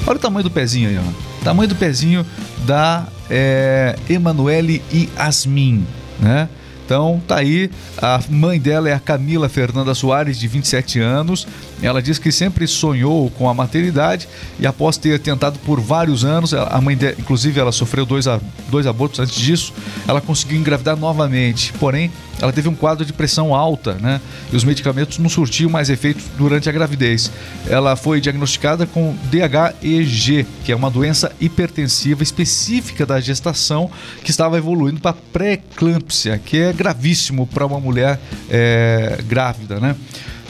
Olha 0.08 0.18
o 0.18 0.20
tamanho 0.20 0.44
do 0.44 0.52
pezinho 0.52 0.90
aí, 0.90 0.98
ó. 0.98 1.44
Tamanho 1.44 1.70
do 1.70 1.76
pezinho 1.76 2.26
da 2.66 3.08
é, 3.30 3.96
Emanuele 4.10 4.82
e 4.92 5.10
Asmin, 5.18 5.86
né? 6.20 6.50
Então, 6.86 7.22
tá 7.28 7.38
aí. 7.38 7.70
A 7.98 8.22
mãe 8.30 8.60
dela 8.60 8.88
é 8.88 8.94
a 8.94 9.00
Camila 9.00 9.50
Fernanda 9.50 9.96
Soares, 9.96 10.38
de 10.38 10.48
27 10.48 11.00
anos. 11.00 11.48
Ela 11.82 12.02
diz 12.02 12.18
que 12.18 12.32
sempre 12.32 12.68
sonhou 12.68 13.30
com 13.32 13.50
a 13.50 13.54
maternidade 13.54 14.28
e 14.60 14.66
após 14.66 14.98
ter 14.98 15.20
tentado 15.20 15.60
por 15.60 15.80
vários 15.80 16.24
anos, 16.24 16.54
a 16.54 16.80
mãe 16.82 16.98
inclusive, 17.20 17.60
ela 17.60 17.72
sofreu 17.72 18.06
dois, 18.06 18.26
dois 18.70 18.88
abortos 18.88 19.20
antes 19.20 19.36
disso, 19.36 19.74
ela 20.08 20.22
conseguiu 20.22 20.58
engravidar 20.58 20.96
novamente. 20.96 21.74
Porém, 21.74 22.12
ela 22.40 22.52
teve 22.52 22.68
um 22.68 22.76
quadro 22.76 23.06
de 23.06 23.14
pressão 23.14 23.54
alta, 23.56 23.94
né? 23.94 24.20
E 24.52 24.56
os 24.56 24.64
medicamentos 24.64 25.18
não 25.18 25.30
surtiam 25.30 25.70
mais 25.70 25.90
efeitos 25.90 26.26
durante 26.38 26.68
a 26.68 26.72
gravidez. 26.72 27.32
Ela 27.68 27.96
foi 27.96 28.20
diagnosticada 28.20 28.86
com 28.86 29.16
DHEG, 29.32 30.46
que 30.64 30.72
é 30.72 30.76
uma 30.76 30.92
doença 30.92 31.32
hipertensiva 31.40 32.24
específica 32.24 33.06
da 33.06 33.20
gestação 33.22 33.90
que 34.24 34.32
estava 34.32 34.58
evoluindo 34.58 35.00
para 35.00 35.16
pré-eclâmpsia, 35.32 36.38
que 36.38 36.58
é 36.58 36.74
gravíssimo 36.74 37.48
para 37.48 37.66
uma 37.66 37.80
mulher 37.80 38.20
é, 38.50 39.24
grávida, 39.28 39.80
né? 39.80 39.96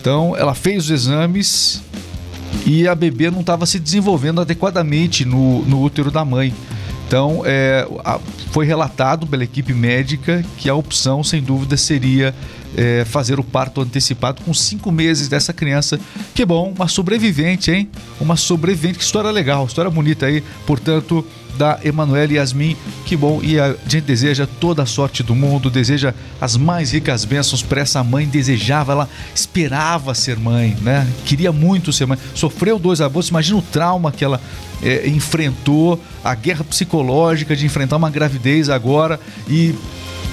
Então, 0.06 0.36
ela 0.38 0.54
fez 0.54 0.84
os 0.84 0.92
exames 0.92 1.82
e 2.64 2.88
a 2.88 2.94
bebê 2.94 3.32
não 3.32 3.40
estava 3.40 3.66
se 3.66 3.80
desenvolvendo 3.80 4.40
adequadamente 4.40 5.26
no, 5.26 5.64
no 5.66 5.82
útero 5.82 6.12
da 6.12 6.24
mãe. 6.24 6.54
Então, 7.08 7.42
é, 7.44 7.88
a- 8.04 8.20
foi 8.52 8.68
relatado 8.68 9.26
pela 9.26 9.44
equipe 9.44 9.74
médica 9.74 10.46
que 10.60 10.70
a 10.70 10.76
opção, 10.76 11.24
sem 11.24 11.42
dúvida, 11.42 11.76
seria 11.76 12.36
é, 12.78 13.04
fazer 13.04 13.40
o 13.40 13.44
parto 13.44 13.82
antecipado 13.82 14.44
com 14.44 14.54
cinco 14.54 14.92
meses 14.92 15.28
dessa 15.28 15.52
criança. 15.52 16.00
Que 16.36 16.46
bom, 16.46 16.72
uma 16.76 16.88
sobrevivente, 16.88 17.72
hein? 17.72 17.90
Uma 18.22 18.36
sobrevivente, 18.36 19.00
que 19.00 19.04
história 19.04 19.32
legal, 19.32 19.66
história 19.66 19.90
bonita 19.90 20.28
aí, 20.28 20.44
portanto, 20.68 21.26
da 21.58 21.80
Emanuele 21.84 22.36
Yasmin. 22.36 22.76
Que 23.06 23.16
bom, 23.16 23.40
e 23.44 23.60
a 23.60 23.76
gente 23.88 24.02
deseja 24.02 24.48
toda 24.60 24.84
a 24.84 24.86
sorte 24.86 25.24
do 25.24 25.36
mundo, 25.36 25.70
deseja 25.70 26.14
as 26.40 26.58
mais 26.58 26.92
ricas 26.92 27.26
bênçãos 27.26 27.62
para 27.62 27.82
essa 27.82 28.04
mãe. 28.04 28.28
Desejava, 28.28 28.92
ela 28.92 29.10
esperava 29.34 30.14
ser 30.14 30.38
mãe, 30.38 30.76
né? 30.82 31.08
Queria 31.26 31.52
muito 31.52 31.92
ser 31.92 32.06
mãe. 32.06 32.18
Sofreu 32.34 32.78
dois 32.78 33.02
abortos, 33.02 33.30
imagina 33.30 33.60
o 33.60 33.62
trauma 33.62 34.12
que 34.12 34.24
ela 34.24 34.40
é, 34.82 35.08
enfrentou, 35.08 36.02
a 36.24 36.36
guerra 36.36 36.64
psicológica 36.64 37.56
de 37.56 37.66
enfrentar 37.66 37.98
uma 37.98 38.10
gravidez 38.10 38.70
agora 38.70 39.20
e 39.48 39.74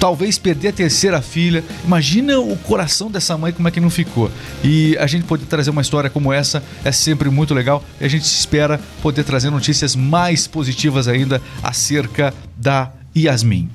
talvez 0.02 0.37
perder 0.37 0.69
a 0.69 0.73
terceira 0.73 1.23
filha. 1.23 1.62
Imagina 1.85 2.41
o 2.41 2.57
coração 2.57 3.09
dessa 3.09 3.38
mãe 3.38 3.52
como 3.52 3.69
é 3.69 3.71
que 3.71 3.79
não 3.79 3.88
ficou. 3.88 4.29
E 4.64 4.97
a 4.99 5.07
gente 5.07 5.25
poder 5.25 5.47
trazer 5.47 5.71
uma 5.71 5.81
história 5.81 6.11
como 6.11 6.33
essa 6.33 6.61
é 6.85 6.91
sempre 6.91 7.31
muito 7.31 7.55
legal 7.55 7.85
e 8.00 8.05
a 8.05 8.09
gente 8.09 8.25
espera 8.25 8.81
poder 9.00 9.23
trazer 9.23 9.50
notícias 9.50 9.95
mais 9.95 10.49
positivas 10.49 11.07
ainda 11.12 11.40
acerca 11.62 12.35
da 12.57 12.90
Yasmin. 13.16 13.69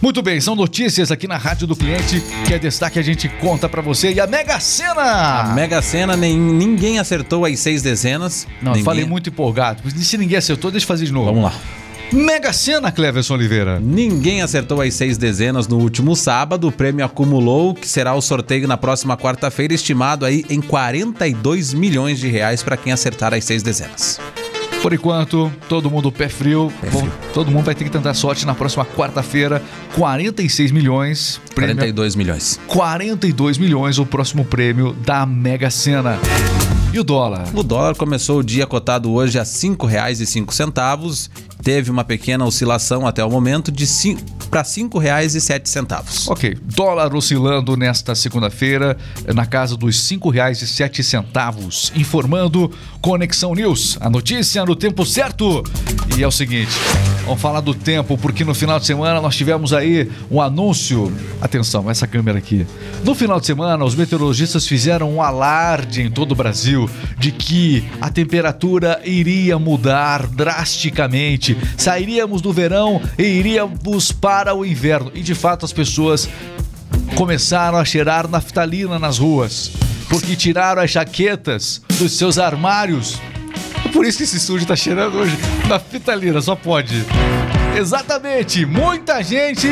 Muito 0.00 0.22
bem, 0.22 0.40
são 0.40 0.54
notícias 0.54 1.10
aqui 1.10 1.26
na 1.26 1.36
Rádio 1.36 1.66
do 1.66 1.74
Cliente 1.74 2.22
que 2.46 2.54
é 2.54 2.58
destaque 2.58 2.98
a 2.98 3.02
gente 3.02 3.28
conta 3.28 3.68
pra 3.68 3.82
você 3.82 4.12
e 4.12 4.20
a 4.20 4.26
Mega 4.26 4.60
Sena. 4.60 5.40
A 5.40 5.54
Mega 5.54 5.82
Sena, 5.82 6.16
nem, 6.16 6.38
ninguém 6.38 6.98
acertou 6.98 7.44
as 7.44 7.58
seis 7.58 7.82
dezenas. 7.82 8.46
Não, 8.62 8.72
eu 8.72 8.76
ninguém... 8.76 8.84
falei 8.84 9.04
muito 9.04 9.28
empolgado. 9.28 9.82
Se 9.90 10.16
ninguém 10.16 10.38
acertou, 10.38 10.70
deixa 10.70 10.84
eu 10.84 10.88
fazer 10.88 11.06
de 11.06 11.12
novo. 11.12 11.26
Vamos 11.26 11.44
lá. 11.44 11.52
Mega 12.12 12.52
Sena, 12.52 12.92
Cleverson 12.92 13.34
Oliveira. 13.34 13.80
Ninguém 13.80 14.40
acertou 14.40 14.80
as 14.80 14.94
seis 14.94 15.18
dezenas 15.18 15.66
no 15.66 15.78
último 15.78 16.14
sábado. 16.14 16.68
O 16.68 16.72
prêmio 16.72 17.04
acumulou, 17.04 17.74
que 17.74 17.88
será 17.88 18.14
o 18.14 18.20
sorteio 18.20 18.68
na 18.68 18.76
próxima 18.76 19.16
quarta-feira, 19.16 19.74
estimado 19.74 20.24
aí 20.24 20.44
em 20.48 20.60
42 20.60 21.74
milhões 21.74 22.20
de 22.20 22.28
reais 22.28 22.62
para 22.62 22.76
quem 22.76 22.92
acertar 22.92 23.34
as 23.34 23.44
seis 23.44 23.62
dezenas. 23.62 24.20
Por 24.82 24.92
enquanto, 24.92 25.50
todo 25.68 25.90
mundo 25.90 26.12
pé 26.12 26.28
frio. 26.28 26.72
Bom, 26.92 27.08
todo 27.34 27.50
mundo 27.50 27.64
vai 27.64 27.74
ter 27.74 27.84
que 27.84 27.90
tentar 27.90 28.14
sorte 28.14 28.46
na 28.46 28.54
próxima 28.54 28.84
quarta-feira. 28.84 29.62
46 29.94 30.70
milhões. 30.70 31.40
Prêmio 31.54 31.74
42 31.76 32.14
milhões. 32.14 32.60
42 32.66 33.58
milhões 33.58 33.98
o 33.98 34.06
próximo 34.06 34.44
prêmio 34.44 34.92
da 34.92 35.26
Mega 35.26 35.70
Sena. 35.70 36.18
E 36.96 36.98
o 36.98 37.04
dólar? 37.04 37.46
O 37.54 37.62
dólar 37.62 37.94
começou 37.94 38.38
o 38.38 38.42
dia 38.42 38.66
cotado 38.66 39.12
hoje 39.12 39.38
a 39.38 39.42
R$ 39.42 39.48
5,05. 39.48 41.28
Teve 41.62 41.90
uma 41.90 42.02
pequena 42.02 42.46
oscilação 42.46 43.06
até 43.06 43.22
o 43.22 43.30
momento 43.30 43.70
de 43.70 43.84
para 44.48 44.62
R$ 44.62 44.66
5,07. 44.66 46.30
Ok, 46.30 46.56
dólar 46.62 47.14
oscilando 47.14 47.76
nesta 47.76 48.14
segunda-feira 48.14 48.96
na 49.34 49.44
casa 49.44 49.76
dos 49.76 50.10
R$ 50.10 50.16
5,07. 50.16 51.92
Informando 51.94 52.72
Conexão 53.02 53.54
News, 53.54 53.98
a 54.00 54.08
notícia 54.08 54.64
no 54.64 54.74
tempo 54.74 55.04
certo. 55.04 55.62
E 56.16 56.22
é 56.22 56.26
o 56.26 56.32
seguinte, 56.32 56.72
vamos 57.26 57.42
falar 57.42 57.60
do 57.60 57.74
tempo, 57.74 58.16
porque 58.16 58.44
no 58.44 58.54
final 58.54 58.78
de 58.78 58.86
semana 58.86 59.20
nós 59.20 59.34
tivemos 59.34 59.72
aí 59.72 60.08
um 60.30 60.40
anúncio. 60.40 61.12
Atenção, 61.40 61.90
essa 61.90 62.06
câmera 62.06 62.38
aqui. 62.38 62.64
No 63.04 63.14
final 63.14 63.40
de 63.40 63.46
semana, 63.46 63.84
os 63.84 63.96
meteorologistas 63.96 64.66
fizeram 64.66 65.12
um 65.12 65.20
alarde 65.20 66.02
em 66.02 66.10
todo 66.10 66.32
o 66.32 66.34
Brasil 66.36 66.88
de 67.18 67.32
que 67.32 67.84
a 68.00 68.08
temperatura 68.08 69.00
iria 69.04 69.58
mudar 69.58 70.28
drasticamente. 70.28 71.58
Sairíamos 71.76 72.40
do 72.40 72.52
verão 72.52 73.02
e 73.18 73.24
iríamos 73.24 74.12
para 74.12 74.54
o 74.54 74.64
inverno. 74.64 75.10
E 75.12 75.20
de 75.20 75.34
fato 75.34 75.64
as 75.64 75.72
pessoas 75.72 76.28
começaram 77.16 77.76
a 77.76 77.84
cheirar 77.84 78.28
naftalina 78.28 78.98
nas 79.00 79.18
ruas, 79.18 79.72
porque 80.08 80.36
tiraram 80.36 80.80
as 80.80 80.92
jaquetas 80.92 81.82
dos 81.98 82.12
seus 82.12 82.38
armários. 82.38 83.18
Por 83.96 84.04
isso 84.04 84.18
que 84.18 84.24
esse 84.24 84.36
estúdio 84.36 84.66
tá 84.66 84.76
cheirando 84.76 85.16
hoje 85.16 85.34
naftalina, 85.66 86.42
só 86.42 86.54
pode. 86.54 87.02
Exatamente, 87.74 88.66
muita 88.66 89.22
gente 89.22 89.68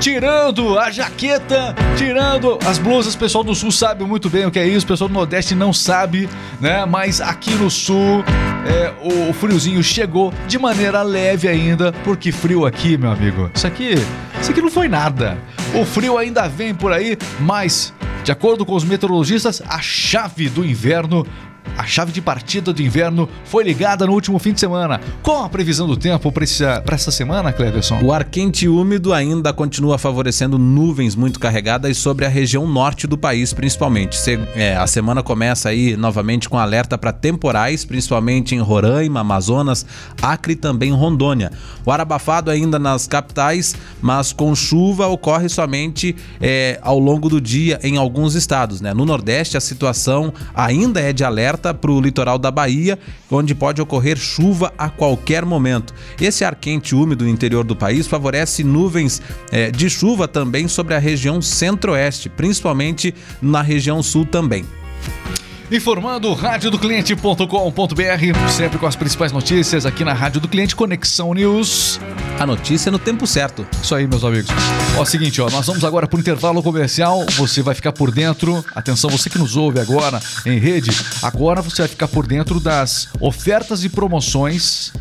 tirando 0.00 0.78
a 0.78 0.90
jaqueta, 0.90 1.74
tirando 1.94 2.58
as 2.66 2.78
blusas. 2.78 3.14
O 3.14 3.18
pessoal 3.18 3.44
do 3.44 3.54
sul 3.54 3.70
sabe 3.70 4.02
muito 4.02 4.30
bem 4.30 4.46
o 4.46 4.50
que 4.50 4.58
é 4.58 4.66
isso, 4.66 4.86
o 4.86 4.88
pessoal 4.88 5.08
do 5.08 5.12
Nordeste 5.12 5.54
não 5.54 5.74
sabe, 5.74 6.26
né? 6.58 6.86
Mas 6.86 7.20
aqui 7.20 7.50
no 7.50 7.70
sul 7.70 8.24
é, 8.66 8.94
o 9.28 9.32
friozinho 9.34 9.82
chegou 9.82 10.32
de 10.48 10.58
maneira 10.58 11.02
leve 11.02 11.46
ainda, 11.46 11.92
porque 12.02 12.32
frio 12.32 12.64
aqui, 12.64 12.96
meu 12.96 13.10
amigo. 13.10 13.50
Isso 13.54 13.66
aqui, 13.66 13.94
isso 14.40 14.52
aqui 14.52 14.62
não 14.62 14.70
foi 14.70 14.88
nada. 14.88 15.36
O 15.74 15.84
frio 15.84 16.16
ainda 16.16 16.48
vem 16.48 16.74
por 16.74 16.94
aí, 16.94 17.18
mas 17.40 17.92
de 18.24 18.32
acordo 18.32 18.64
com 18.64 18.74
os 18.74 18.84
meteorologistas, 18.84 19.62
a 19.68 19.80
chave 19.80 20.48
do 20.48 20.64
inverno 20.64 21.26
a 21.76 21.84
chave 21.84 22.12
de 22.12 22.20
partida 22.20 22.72
do 22.72 22.82
inverno 22.82 23.28
foi 23.44 23.64
ligada 23.64 24.06
no 24.06 24.12
último 24.12 24.38
fim 24.38 24.52
de 24.52 24.60
semana. 24.60 25.00
Qual 25.22 25.44
a 25.44 25.48
previsão 25.48 25.86
do 25.86 25.96
tempo 25.96 26.30
para 26.32 26.44
essa 26.94 27.10
semana, 27.10 27.52
Cleverson? 27.52 28.00
O 28.02 28.12
ar 28.12 28.24
quente 28.24 28.64
e 28.64 28.68
úmido 28.68 29.12
ainda 29.12 29.52
continua 29.52 29.98
favorecendo 29.98 30.58
nuvens 30.58 31.14
muito 31.14 31.38
carregadas 31.40 31.96
sobre 31.98 32.24
a 32.24 32.28
região 32.28 32.66
norte 32.66 33.06
do 33.06 33.16
país, 33.18 33.52
principalmente. 33.52 34.16
Se- 34.16 34.38
é, 34.54 34.76
a 34.76 34.86
semana 34.86 35.22
começa 35.22 35.68
aí 35.68 35.96
novamente 35.96 36.48
com 36.48 36.58
alerta 36.58 36.96
para 36.98 37.12
temporais, 37.12 37.84
principalmente 37.84 38.54
em 38.54 38.60
Roraima, 38.60 39.20
Amazonas, 39.20 39.84
Acre 40.20 40.52
e 40.52 40.56
também 40.56 40.92
Rondônia. 40.92 41.50
O 41.84 41.90
ar 41.90 42.00
abafado 42.00 42.50
ainda 42.50 42.78
nas 42.78 43.06
capitais, 43.06 43.74
mas 44.00 44.32
com 44.32 44.54
chuva 44.54 45.06
ocorre 45.06 45.48
somente 45.48 46.16
é, 46.40 46.78
ao 46.82 46.98
longo 46.98 47.28
do 47.28 47.40
dia 47.40 47.78
em 47.82 47.96
alguns 47.96 48.34
estados. 48.34 48.80
Né? 48.80 48.92
No 48.94 49.04
Nordeste, 49.04 49.56
a 49.56 49.60
situação 49.60 50.32
ainda 50.54 51.00
é 51.00 51.12
de 51.12 51.24
alerta 51.24 51.55
para 51.56 51.90
o 51.90 52.00
litoral 52.00 52.38
da 52.38 52.50
Bahia, 52.50 52.98
onde 53.30 53.54
pode 53.54 53.80
ocorrer 53.80 54.16
chuva 54.16 54.72
a 54.76 54.88
qualquer 54.88 55.44
momento. 55.44 55.94
Esse 56.20 56.44
ar 56.44 56.54
quente 56.54 56.94
úmido 56.94 57.24
no 57.24 57.30
interior 57.30 57.64
do 57.64 57.76
país 57.76 58.06
favorece 58.06 58.62
nuvens 58.62 59.22
eh, 59.50 59.70
de 59.70 59.88
chuva 59.88 60.28
também 60.28 60.68
sobre 60.68 60.94
a 60.94 60.98
região 60.98 61.40
centro-oeste, 61.40 62.28
principalmente 62.28 63.14
na 63.40 63.62
região 63.62 64.02
sul 64.02 64.24
também. 64.24 64.64
Informando 65.70 66.32
radiodocliente.com.br, 66.32 68.48
sempre 68.48 68.78
com 68.78 68.86
as 68.86 68.94
principais 68.94 69.32
notícias 69.32 69.84
aqui 69.84 70.04
na 70.04 70.12
Rádio 70.12 70.40
do 70.40 70.46
Cliente 70.46 70.76
Conexão 70.76 71.34
News. 71.34 71.98
A 72.38 72.46
notícia 72.46 72.92
no 72.92 73.00
tempo 73.00 73.26
certo. 73.26 73.66
Isso 73.82 73.92
aí, 73.92 74.06
meus 74.06 74.22
amigos. 74.22 74.48
Ó, 74.96 75.04
seguinte, 75.04 75.40
ó, 75.40 75.50
nós 75.50 75.66
vamos 75.66 75.82
agora 75.82 76.06
para 76.06 76.16
o 76.16 76.20
intervalo 76.20 76.62
comercial. 76.62 77.26
Você 77.32 77.62
vai 77.62 77.74
ficar 77.74 77.90
por 77.90 78.12
dentro. 78.12 78.64
Atenção, 78.76 79.10
você 79.10 79.28
que 79.28 79.38
nos 79.38 79.56
ouve 79.56 79.80
agora 79.80 80.22
em 80.44 80.60
rede, 80.60 80.90
agora 81.20 81.60
você 81.60 81.82
vai 81.82 81.88
ficar 81.88 82.06
por 82.06 82.28
dentro 82.28 82.60
das 82.60 83.08
ofertas 83.18 83.82
e 83.82 83.88
promoções 83.88 84.92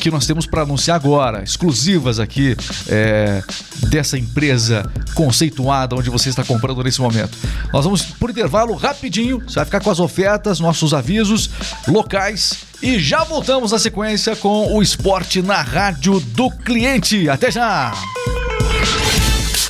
que 0.00 0.10
nós 0.10 0.26
temos 0.26 0.46
para 0.46 0.62
anunciar 0.62 0.96
agora, 0.96 1.42
exclusivas 1.42 2.18
aqui 2.18 2.56
é, 2.88 3.42
dessa 3.88 4.18
empresa 4.18 4.90
conceituada 5.14 5.94
onde 5.96 6.10
você 6.10 6.28
está 6.28 6.44
comprando 6.44 6.82
nesse 6.82 7.00
momento. 7.00 7.36
Nós 7.72 7.84
vamos 7.84 8.02
por 8.02 8.30
intervalo 8.30 8.74
rapidinho, 8.74 9.40
você 9.40 9.56
vai 9.56 9.64
ficar 9.64 9.80
com 9.80 9.90
as 9.90 9.98
ofertas, 9.98 10.60
nossos 10.60 10.94
avisos 10.94 11.50
locais 11.86 12.64
e 12.82 12.98
já 12.98 13.24
voltamos 13.24 13.72
na 13.72 13.78
sequência 13.78 14.36
com 14.36 14.74
o 14.74 14.82
esporte 14.82 15.40
na 15.40 15.62
rádio 15.62 16.20
do 16.20 16.50
cliente. 16.50 17.28
Até 17.28 17.50
já! 17.50 17.92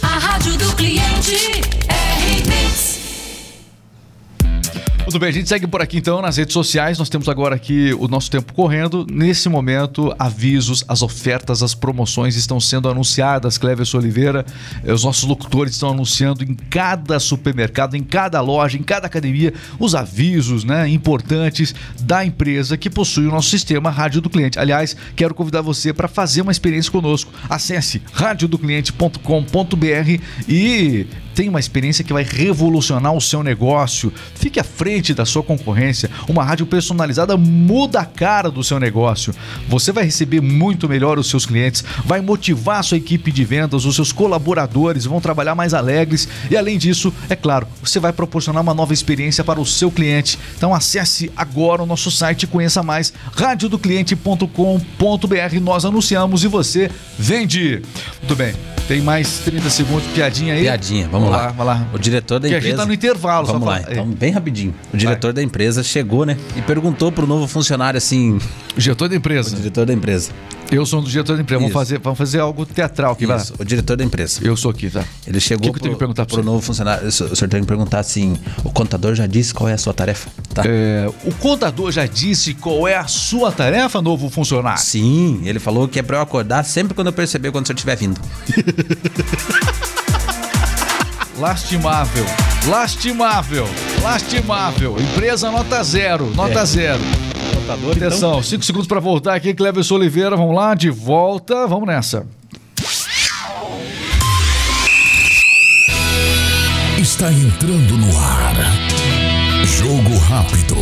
A 0.02 0.18
rádio 0.18 0.56
do 0.59 0.75
cliente 0.75 1.74
Tudo 5.04 5.18
bem, 5.18 5.28
a 5.28 5.32
gente 5.32 5.50
segue 5.50 5.66
por 5.66 5.82
aqui 5.82 5.99
então 5.99 6.23
nas 6.23 6.38
redes 6.38 6.54
sociais. 6.54 6.99
Nós 6.99 7.11
temos 7.11 7.28
agora 7.28 7.54
aqui 7.54 7.94
o 7.99 8.08
nosso 8.08 8.30
tempo 8.30 8.54
correndo. 8.54 9.06
Nesse 9.11 9.50
momento, 9.50 10.14
avisos, 10.18 10.82
as 10.88 11.02
ofertas, 11.02 11.62
as 11.62 11.75
promoções 11.75 12.37
estão 12.37 12.58
sendo 12.58 12.88
anunciadas. 12.88 13.58
Cleves 13.58 13.92
Oliveira, 13.92 14.46
eh, 14.82 14.90
os 14.90 15.04
nossos 15.04 15.25
locutores 15.25 15.75
estão 15.75 15.90
anunciando 15.90 16.42
em 16.42 16.54
cada 16.54 17.20
supermercado, 17.20 17.96
em 17.96 18.02
cada 18.02 18.40
loja, 18.40 18.78
em 18.78 18.82
cada 18.82 19.06
academia, 19.06 19.52
os 19.78 19.94
avisos 19.94 20.64
né, 20.64 20.88
importantes 20.88 21.75
da 22.00 22.25
empresa 22.25 22.78
que 22.78 22.88
possui 22.88 23.26
o 23.26 23.30
nosso 23.30 23.50
sistema 23.50 23.90
Rádio 23.90 24.23
do 24.23 24.30
Cliente. 24.30 24.58
Aliás, 24.58 24.96
quero 25.14 25.34
convidar 25.34 25.61
você 25.61 25.92
para 25.92 26.08
fazer 26.08 26.40
uma 26.40 26.50
experiência 26.50 26.90
conosco. 26.90 27.30
Acesse 27.50 28.00
radiodocliente.com.br 28.14 30.23
e 30.49 31.06
tem 31.35 31.49
uma 31.49 31.61
experiência 31.61 32.05
que 32.05 32.12
vai 32.12 32.23
revolucionar 32.23 33.12
o 33.12 33.21
seu 33.21 33.43
negócio. 33.43 34.12
Fique 34.35 34.61
à 34.61 34.64
frente 34.64 35.12
da 35.12 35.25
sua 35.25 35.43
concorrência. 35.43 36.11
Uma 36.29 36.45
rádio 36.45 36.67
personalizada 36.67 37.37
muda 37.37 38.00
a 38.00 38.05
cara 38.05 38.50
do 38.50 38.62
seu 38.62 38.79
negócio. 38.79 39.35
Você 39.69 39.93
vai 39.93 40.05
receber 40.05 40.41
muito 40.41 40.88
melhor 40.88 41.19
os 41.19 41.29
seus 41.29 41.45
clientes, 41.45 41.85
vai 42.05 42.21
motivar 42.21 42.81
a 42.81 42.83
sua 42.83 42.97
equipe 42.97 43.33
de 43.33 43.45
vendas, 43.45 43.85
os 43.85 43.95
seus 43.95 44.12
colaboradores 44.12 45.05
vão 45.05 45.21
trabalhar 45.21 45.55
mais 45.55 45.75
alegres 45.75 46.29
e 46.50 46.57
além 46.57 46.79
disso, 46.79 47.12
é 47.29 47.37
claro, 47.37 47.67
você 47.83 47.99
vai 47.99 48.12
proporcionar 48.12 48.62
uma 48.62 48.75
nova 48.75 48.93
experiência 48.93 49.43
para 49.43 49.61
o 49.61 49.67
seu 49.67 49.91
cliente. 49.91 50.38
Então 50.57 50.75
acesse 50.75 51.31
agora 51.37 51.83
o 51.83 51.87
nosso 51.87 52.11
site 52.11 52.45
e 52.45 52.47
conheça 52.47 52.83
mais 52.83 53.12
radiodocliente.com.br. 53.35 55.61
Nós 55.61 55.85
anunciamos 55.85 56.45
e 56.45 56.49
você 56.49 56.91
vende. 57.19 57.83
Muito 58.21 58.37
bem. 58.37 58.74
Tem 58.87 59.00
mais 59.00 59.38
30 59.38 59.71
segundos, 59.71 60.05
piadinha 60.14 60.53
aí. 60.55 60.62
Piadinha, 60.62 61.09
vamos 61.11 61.31
lá. 61.31 61.49
Vai 61.49 61.67
lá. 61.67 61.88
O 61.95 61.99
diretor 61.99 62.38
da 62.38 62.49
Que 62.49 62.55
a 62.55 62.59
empresa. 62.59 62.76
gente 62.76 62.81
tá 62.83 62.87
no 62.87 62.93
intervalo, 62.93 63.47
Vamos 63.47 63.67
lá, 63.67 63.81
então, 63.81 64.07
bem 64.07 64.31
rapidinho. 64.31 64.75
O 64.93 64.97
diretor 64.97 65.33
da 65.33 65.43
empresa 65.43 65.83
chegou, 65.83 66.26
né? 66.26 66.37
E 66.55 66.61
perguntou 66.61 67.11
pro 67.11 67.26
novo 67.26 67.47
funcionário 67.47 67.97
assim. 67.97 68.38
O 68.76 68.81
diretor 68.81 69.09
da 69.09 69.17
empresa. 69.17 69.55
O 69.55 69.59
diretor 69.59 69.87
da 69.87 69.93
empresa. 69.95 70.33
Eu 70.71 70.85
sou 70.85 71.00
um 71.00 71.02
do 71.02 71.09
diretor 71.11 71.37
da 71.37 71.42
empresa. 71.42 71.61
Vamos 71.61 71.73
fazer, 71.73 71.99
vamos 72.00 72.18
fazer 72.18 72.40
algo 72.40 72.66
teatral 72.66 73.12
aqui, 73.12 73.26
vai. 73.26 73.37
Isso, 73.37 73.54
o 73.59 73.64
diretor 73.64 73.97
da 73.97 74.02
empresa. 74.04 74.40
Eu 74.42 74.56
sou 74.56 74.71
aqui, 74.71 74.90
tá? 74.90 75.04
Ele 75.26 75.38
chegou 75.38 75.68
O 75.71 75.73
que 75.73 75.78
que 75.78 75.78
eu 75.78 75.83
tenho 75.83 75.94
que 75.94 75.99
perguntar 75.99 76.26
pro 76.26 76.37
você? 76.37 76.42
novo 76.42 76.61
funcionário. 76.61 77.06
O 77.06 77.12
senhor 77.12 77.30
o 77.33 77.49
tem 77.49 77.61
que 77.61 77.66
perguntar 77.66 78.00
assim: 78.00 78.37
o 78.64 78.71
contador 78.71 79.14
já 79.14 79.26
disse 79.26 79.54
qual 79.54 79.68
é 79.68 79.75
a 79.75 79.78
sua 79.78 79.94
tarefa? 79.94 80.28
Tá? 80.52 80.62
É, 80.66 81.09
o 81.25 81.33
contador 81.35 81.92
já 81.92 82.06
disse 82.06 82.54
qual 82.54 82.88
é 82.88 82.97
a 82.97 83.06
sua 83.06 83.52
tarefa, 83.52 84.02
novo 84.02 84.28
funcionário? 84.30 84.83
Sim, 84.83 85.42
ele 85.44 85.59
falou 85.61 85.87
que 85.87 85.99
é 85.99 86.02
pra 86.02 86.16
eu 86.18 86.23
acordar 86.23 86.64
sempre 86.64 86.94
quando 86.94 87.09
eu 87.09 87.12
perceber 87.12 87.52
quando 87.52 87.64
o 87.64 87.66
senhor 87.66 87.76
estiver 87.76 87.97
vindo. 87.97 88.21
Lastimável, 91.38 92.25
lastimável, 92.68 93.68
lastimável. 94.02 94.97
Empresa 95.00 95.50
nota 95.50 95.83
zero, 95.83 96.30
nota 96.35 96.61
É. 96.61 96.64
zero. 96.64 97.00
Contador, 97.64 97.92
Atenção, 97.97 98.42
cinco 98.42 98.62
segundos 98.62 98.87
pra 98.87 99.00
voltar 99.00 99.35
aqui, 99.35 99.54
Cleverson 99.54 99.94
Oliveira. 99.94 100.37
Vamos 100.37 100.54
lá, 100.54 100.75
de 100.75 100.90
volta. 100.90 101.66
Vamos 101.66 101.87
nessa. 101.87 102.26
Está 106.99 107.33
entrando 107.33 107.97
no 107.97 108.18
ar. 108.18 108.54
Jogo 109.64 110.18
rápido. 110.28 110.76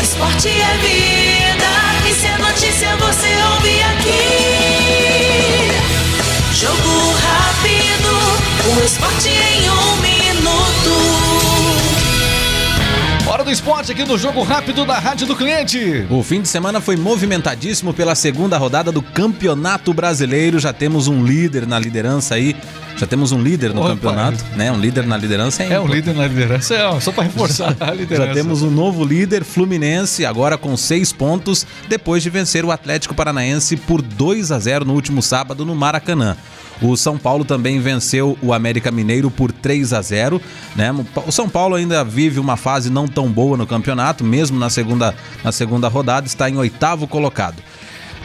Esporte 0.00 0.48
é 0.48 0.76
vida. 0.78 1.66
E 2.08 2.14
se 2.14 2.26
é 2.26 2.38
notícia, 2.38 2.96
você 2.96 3.34
ouve 3.54 3.82
aqui. 3.82 4.30
Jogo 6.54 7.14
rápido. 7.18 8.12
O 8.76 8.84
esporte 8.84 9.28
em 9.28 9.68
um 9.70 9.96
minuto. 9.96 10.13
Esporte 13.54 13.92
aqui 13.92 14.04
no 14.04 14.18
Jogo 14.18 14.42
Rápido 14.42 14.84
da 14.84 14.98
Rádio 14.98 15.28
do 15.28 15.36
Cliente. 15.36 16.04
O 16.10 16.24
fim 16.24 16.42
de 16.42 16.48
semana 16.48 16.80
foi 16.80 16.96
movimentadíssimo 16.96 17.94
pela 17.94 18.16
segunda 18.16 18.58
rodada 18.58 18.90
do 18.90 19.00
Campeonato 19.00 19.94
Brasileiro. 19.94 20.58
Já 20.58 20.72
temos 20.72 21.06
um 21.06 21.24
líder 21.24 21.64
na 21.64 21.78
liderança 21.78 22.34
aí. 22.34 22.56
Já 22.96 23.06
temos 23.06 23.32
um 23.32 23.42
líder 23.42 23.74
no 23.74 23.80
Opa. 23.80 23.90
campeonato, 23.90 24.44
né? 24.56 24.70
Um 24.70 24.78
líder 24.78 25.06
na 25.06 25.16
liderança 25.16 25.62
É 25.64 25.80
um 25.80 25.86
líder 25.86 26.14
na 26.14 26.26
liderança, 26.26 26.74
é, 26.74 27.00
só 27.00 27.10
pra 27.10 27.24
reforçar 27.24 27.76
a 27.80 27.92
liderança. 27.92 28.28
Já 28.28 28.34
temos 28.34 28.62
um 28.62 28.70
novo 28.70 29.04
líder, 29.04 29.44
Fluminense, 29.44 30.24
agora 30.24 30.56
com 30.56 30.76
seis 30.76 31.12
pontos, 31.12 31.66
depois 31.88 32.22
de 32.22 32.30
vencer 32.30 32.64
o 32.64 32.70
Atlético 32.70 33.14
Paranaense 33.14 33.76
por 33.76 34.00
2 34.00 34.52
a 34.52 34.58
0 34.58 34.84
no 34.84 34.94
último 34.94 35.20
sábado 35.22 35.64
no 35.64 35.74
Maracanã. 35.74 36.36
O 36.82 36.96
São 36.96 37.16
Paulo 37.16 37.44
também 37.44 37.80
venceu 37.80 38.36
o 38.42 38.52
América 38.52 38.90
Mineiro 38.90 39.30
por 39.30 39.52
3 39.52 39.92
a 39.92 40.02
0 40.02 40.40
né? 40.74 40.90
O 41.26 41.32
São 41.32 41.48
Paulo 41.48 41.74
ainda 41.74 42.04
vive 42.04 42.40
uma 42.40 42.56
fase 42.56 42.90
não 42.90 43.06
tão 43.06 43.30
boa 43.30 43.56
no 43.56 43.66
campeonato, 43.66 44.24
mesmo 44.24 44.58
na 44.58 44.70
segunda, 44.70 45.14
na 45.42 45.52
segunda 45.52 45.88
rodada, 45.88 46.26
está 46.26 46.48
em 46.48 46.56
oitavo 46.56 47.06
colocado. 47.06 47.56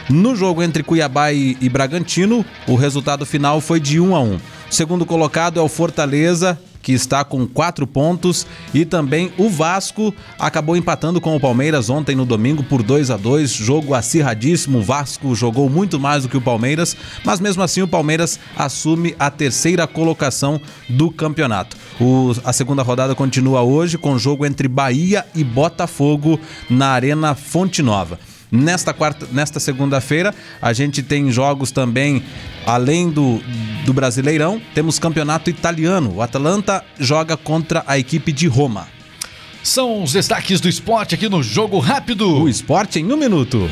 No 0.08 0.34
jogo 0.34 0.62
entre 0.62 0.82
Cuiabá 0.82 1.32
e, 1.32 1.56
e 1.60 1.68
Bragantino, 1.68 2.44
o 2.66 2.74
resultado 2.74 3.24
final 3.24 3.60
foi 3.60 3.78
de 3.78 4.00
1 4.00 4.16
a 4.16 4.20
1. 4.20 4.38
Segundo 4.70 5.04
colocado 5.04 5.58
é 5.58 5.62
o 5.62 5.68
Fortaleza, 5.68 6.58
que 6.80 6.92
está 6.92 7.22
com 7.24 7.46
quatro 7.46 7.86
pontos, 7.86 8.46
e 8.72 8.84
também 8.86 9.30
o 9.36 9.50
Vasco 9.50 10.14
acabou 10.38 10.76
empatando 10.76 11.20
com 11.20 11.36
o 11.36 11.40
Palmeiras 11.40 11.90
ontem 11.90 12.16
no 12.16 12.24
domingo 12.24 12.62
por 12.62 12.82
2 12.82 13.10
a 13.10 13.16
2 13.18 13.50
jogo 13.50 13.92
acirradíssimo. 13.94 14.78
O 14.78 14.82
Vasco 14.82 15.34
jogou 15.34 15.68
muito 15.68 15.98
mais 16.00 16.22
do 16.22 16.28
que 16.28 16.36
o 16.36 16.40
Palmeiras, 16.40 16.96
mas 17.24 17.40
mesmo 17.40 17.62
assim 17.62 17.82
o 17.82 17.88
Palmeiras 17.88 18.38
assume 18.56 19.14
a 19.18 19.30
terceira 19.30 19.86
colocação 19.86 20.58
do 20.88 21.10
campeonato. 21.10 21.76
O- 22.00 22.32
a 22.44 22.52
segunda 22.52 22.82
rodada 22.82 23.14
continua 23.14 23.60
hoje 23.62 23.98
com 23.98 24.16
jogo 24.18 24.46
entre 24.46 24.66
Bahia 24.68 25.26
e 25.34 25.44
Botafogo 25.44 26.40
na 26.70 26.88
Arena 26.90 27.34
Fonte 27.34 27.82
Nova. 27.82 28.18
Nesta 28.50 28.92
quarta, 28.92 29.28
nesta 29.32 29.60
segunda-feira, 29.60 30.34
a 30.60 30.72
gente 30.72 31.02
tem 31.02 31.30
jogos 31.30 31.70
também, 31.70 32.22
além 32.66 33.08
do, 33.10 33.40
do 33.84 33.92
Brasileirão, 33.92 34.60
temos 34.74 34.98
campeonato 34.98 35.50
italiano. 35.50 36.14
O 36.16 36.22
Atalanta 36.22 36.84
joga 36.98 37.36
contra 37.36 37.84
a 37.86 37.98
equipe 37.98 38.32
de 38.32 38.48
Roma. 38.48 38.88
São 39.62 40.02
os 40.02 40.12
destaques 40.12 40.60
do 40.60 40.68
esporte 40.68 41.14
aqui 41.14 41.28
no 41.28 41.42
Jogo 41.42 41.78
Rápido. 41.78 42.42
O 42.42 42.48
esporte 42.48 42.98
em 42.98 43.12
um 43.12 43.16
minuto. 43.16 43.68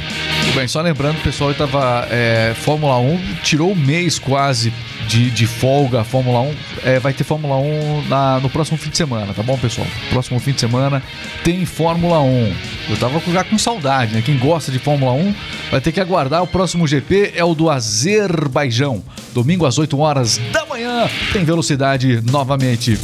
Tudo 0.49 0.57
bem, 0.61 0.67
só 0.69 0.81
lembrando, 0.81 1.23
pessoal, 1.23 1.51
estava 1.51 2.09
é, 2.11 2.55
Fórmula 2.63 2.99
1, 2.99 3.35
tirou 3.43 3.73
um 3.73 3.75
mês 3.75 4.19
quase 4.19 4.73
de, 5.07 5.31
de 5.31 5.47
folga 5.47 6.03
Fórmula 6.05 6.41
1. 6.41 6.55
É, 6.85 6.99
vai 6.99 7.13
ter 7.13 7.23
Fórmula 7.23 7.57
1 7.57 8.09
na- 8.09 8.41
no 8.41 8.49
próximo 8.49 8.79
fim 8.79 8.89
de 8.89 8.97
semana, 8.97 9.33
tá 9.35 9.43
bom, 9.43 9.59
pessoal? 9.59 9.87
Próximo 10.11 10.41
fim 10.41 10.53
de 10.53 10.61
semana 10.61 11.03
tem 11.45 11.67
Fórmula 11.67 12.21
1. 12.21 12.55
Eu 12.89 12.97
tava 12.97 13.21
já 13.31 13.45
com 13.45 13.59
saudade, 13.59 14.15
né? 14.15 14.23
Quem 14.25 14.39
gosta 14.39 14.73
de 14.73 14.79
Fórmula 14.79 15.13
1 15.13 15.35
vai 15.71 15.81
ter 15.83 15.93
que 15.93 16.01
aguardar. 16.01 16.43
O 16.43 16.47
próximo 16.47 16.87
GP 16.87 17.33
é 17.37 17.45
o 17.45 17.55
do 17.55 17.69
Azerbaijão. 17.69 19.03
Domingo 19.35 19.67
às 19.67 19.77
8 19.79 19.99
horas 19.99 20.39
da 20.51 20.65
manhã 20.65 21.09
tem 21.33 21.45
velocidade 21.45 22.23
novamente. 22.31 22.99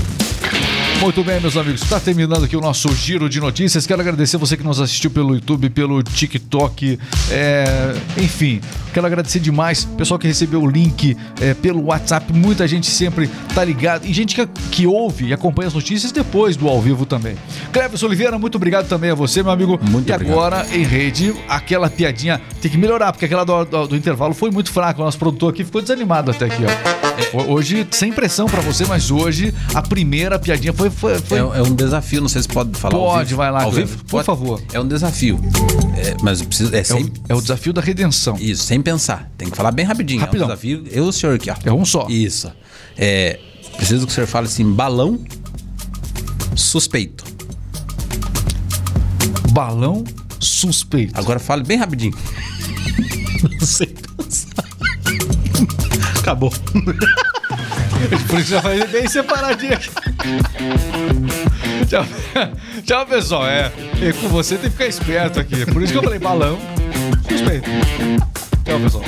Muito 1.04 1.22
bem, 1.22 1.38
meus 1.38 1.54
amigos, 1.54 1.82
está 1.82 2.00
terminando 2.00 2.44
aqui 2.46 2.56
o 2.56 2.62
nosso 2.62 2.88
giro 2.94 3.28
de 3.28 3.38
notícias. 3.38 3.86
Quero 3.86 4.00
agradecer 4.00 4.38
você 4.38 4.56
que 4.56 4.64
nos 4.64 4.80
assistiu 4.80 5.10
pelo 5.10 5.34
YouTube, 5.34 5.68
pelo 5.68 6.02
TikTok, 6.02 6.98
é, 7.30 7.94
enfim. 8.16 8.58
Quero 8.90 9.06
agradecer 9.06 9.38
demais 9.38 9.84
o 9.84 9.88
pessoal 9.96 10.18
que 10.18 10.26
recebeu 10.26 10.62
o 10.62 10.66
link 10.66 11.14
é, 11.42 11.52
pelo 11.52 11.82
WhatsApp. 11.86 12.32
Muita 12.32 12.66
gente 12.66 12.86
sempre 12.86 13.28
tá 13.54 13.62
ligado. 13.62 14.06
E 14.06 14.14
gente 14.14 14.34
que, 14.34 14.46
que 14.70 14.86
ouve 14.86 15.26
e 15.26 15.32
acompanha 15.34 15.68
as 15.68 15.74
notícias 15.74 16.10
depois 16.10 16.56
do 16.56 16.68
ao 16.68 16.80
vivo 16.80 17.04
também. 17.04 17.36
Cleves 17.70 18.02
Oliveira, 18.02 18.38
muito 18.38 18.54
obrigado 18.56 18.88
também 18.88 19.10
a 19.10 19.14
você, 19.14 19.42
meu 19.42 19.52
amigo. 19.52 19.78
Muito 19.82 20.08
e 20.08 20.12
obrigado. 20.14 20.32
agora, 20.32 20.66
em 20.72 20.84
rede, 20.84 21.34
aquela 21.48 21.90
piadinha 21.90 22.40
tem 22.62 22.70
que 22.70 22.78
melhorar, 22.78 23.12
porque 23.12 23.26
aquela 23.26 23.44
do, 23.44 23.64
do- 23.66 23.88
do 23.88 23.96
intervalo 23.96 24.32
foi 24.32 24.50
muito 24.50 24.72
fraca. 24.72 25.02
O 25.02 25.04
nosso 25.04 25.18
produtor 25.18 25.52
aqui 25.52 25.64
ficou 25.64 25.82
desanimado 25.82 26.30
até 26.30 26.46
aqui, 26.46 26.62
ó. 26.64 27.36
Ho- 27.36 27.52
Hoje, 27.54 27.86
sem 27.90 28.10
pressão 28.12 28.46
pra 28.46 28.60
você, 28.62 28.86
mas 28.86 29.10
hoje 29.10 29.52
a 29.74 29.82
primeira 29.82 30.38
piadinha 30.38 30.72
foi. 30.72 30.90
Foi, 30.96 31.18
foi- 31.18 31.38
É, 31.38 31.40
é 31.40 31.62
um 31.62 31.74
desafio, 31.74 32.20
não 32.20 32.28
sei 32.28 32.42
se 32.42 32.48
pode 32.48 32.78
falar. 32.78 32.94
ao 32.96 33.02
Pode, 33.04 33.34
vai 33.34 33.50
lá, 33.50 33.62
Ao 33.64 33.72
vivo? 33.72 33.96
por 34.04 34.10
Pode? 34.10 34.26
favor. 34.26 34.62
É 34.72 34.80
um 34.80 34.86
desafio. 34.88 35.40
É, 35.96 36.16
mas 36.22 36.40
eu 36.40 36.46
preciso, 36.46 36.74
é, 36.74 36.78
é, 36.78 36.84
sem, 36.84 37.04
o, 37.04 37.12
é 37.28 37.34
o 37.34 37.40
desafio 37.40 37.72
da 37.72 37.80
redenção. 37.80 38.36
Isso, 38.40 38.64
sem 38.64 38.80
pensar. 38.80 39.30
Tem 39.36 39.48
que 39.50 39.56
falar 39.56 39.70
bem 39.72 39.84
rapidinho. 39.84 40.20
Rapidão. 40.20 40.42
É 40.42 40.46
um 40.46 40.48
desafio. 40.54 40.84
Eu 40.90 41.04
o 41.04 41.12
senhor 41.12 41.34
aqui, 41.36 41.50
ó. 41.50 41.54
É 41.64 41.72
um 41.72 41.84
só. 41.84 42.06
Isso. 42.08 42.50
É, 42.96 43.38
preciso 43.76 44.06
que 44.06 44.12
o 44.12 44.14
senhor 44.14 44.26
fale 44.26 44.46
assim: 44.46 44.70
balão 44.72 45.18
suspeito. 46.56 47.24
Balão 49.52 50.04
suspeito. 50.40 51.18
Agora 51.18 51.38
fale 51.38 51.62
bem 51.62 51.76
rapidinho. 51.78 52.16
Não 53.60 53.66
sei 53.66 53.94
dançar. 54.18 54.64
Acabou. 56.18 56.50
Por 58.28 58.38
isso 58.40 58.50
já 58.50 58.60
faz 58.62 58.90
bem 58.90 59.08
separadinho 59.08 59.74
aqui. 59.74 59.90
Tchau, 61.88 62.04
tchau, 62.84 63.06
pessoal. 63.06 63.46
É, 63.46 63.70
com 64.20 64.28
você 64.28 64.56
tem 64.56 64.70
que 64.70 64.76
ficar 64.76 64.86
esperto 64.86 65.40
aqui. 65.40 65.66
Por 65.66 65.82
isso 65.82 65.92
que 65.92 65.98
eu 65.98 66.02
falei 66.02 66.18
balão. 66.18 66.58
Suspeito. 67.28 67.68
Tchau, 68.64 68.80
pessoal. 68.80 69.04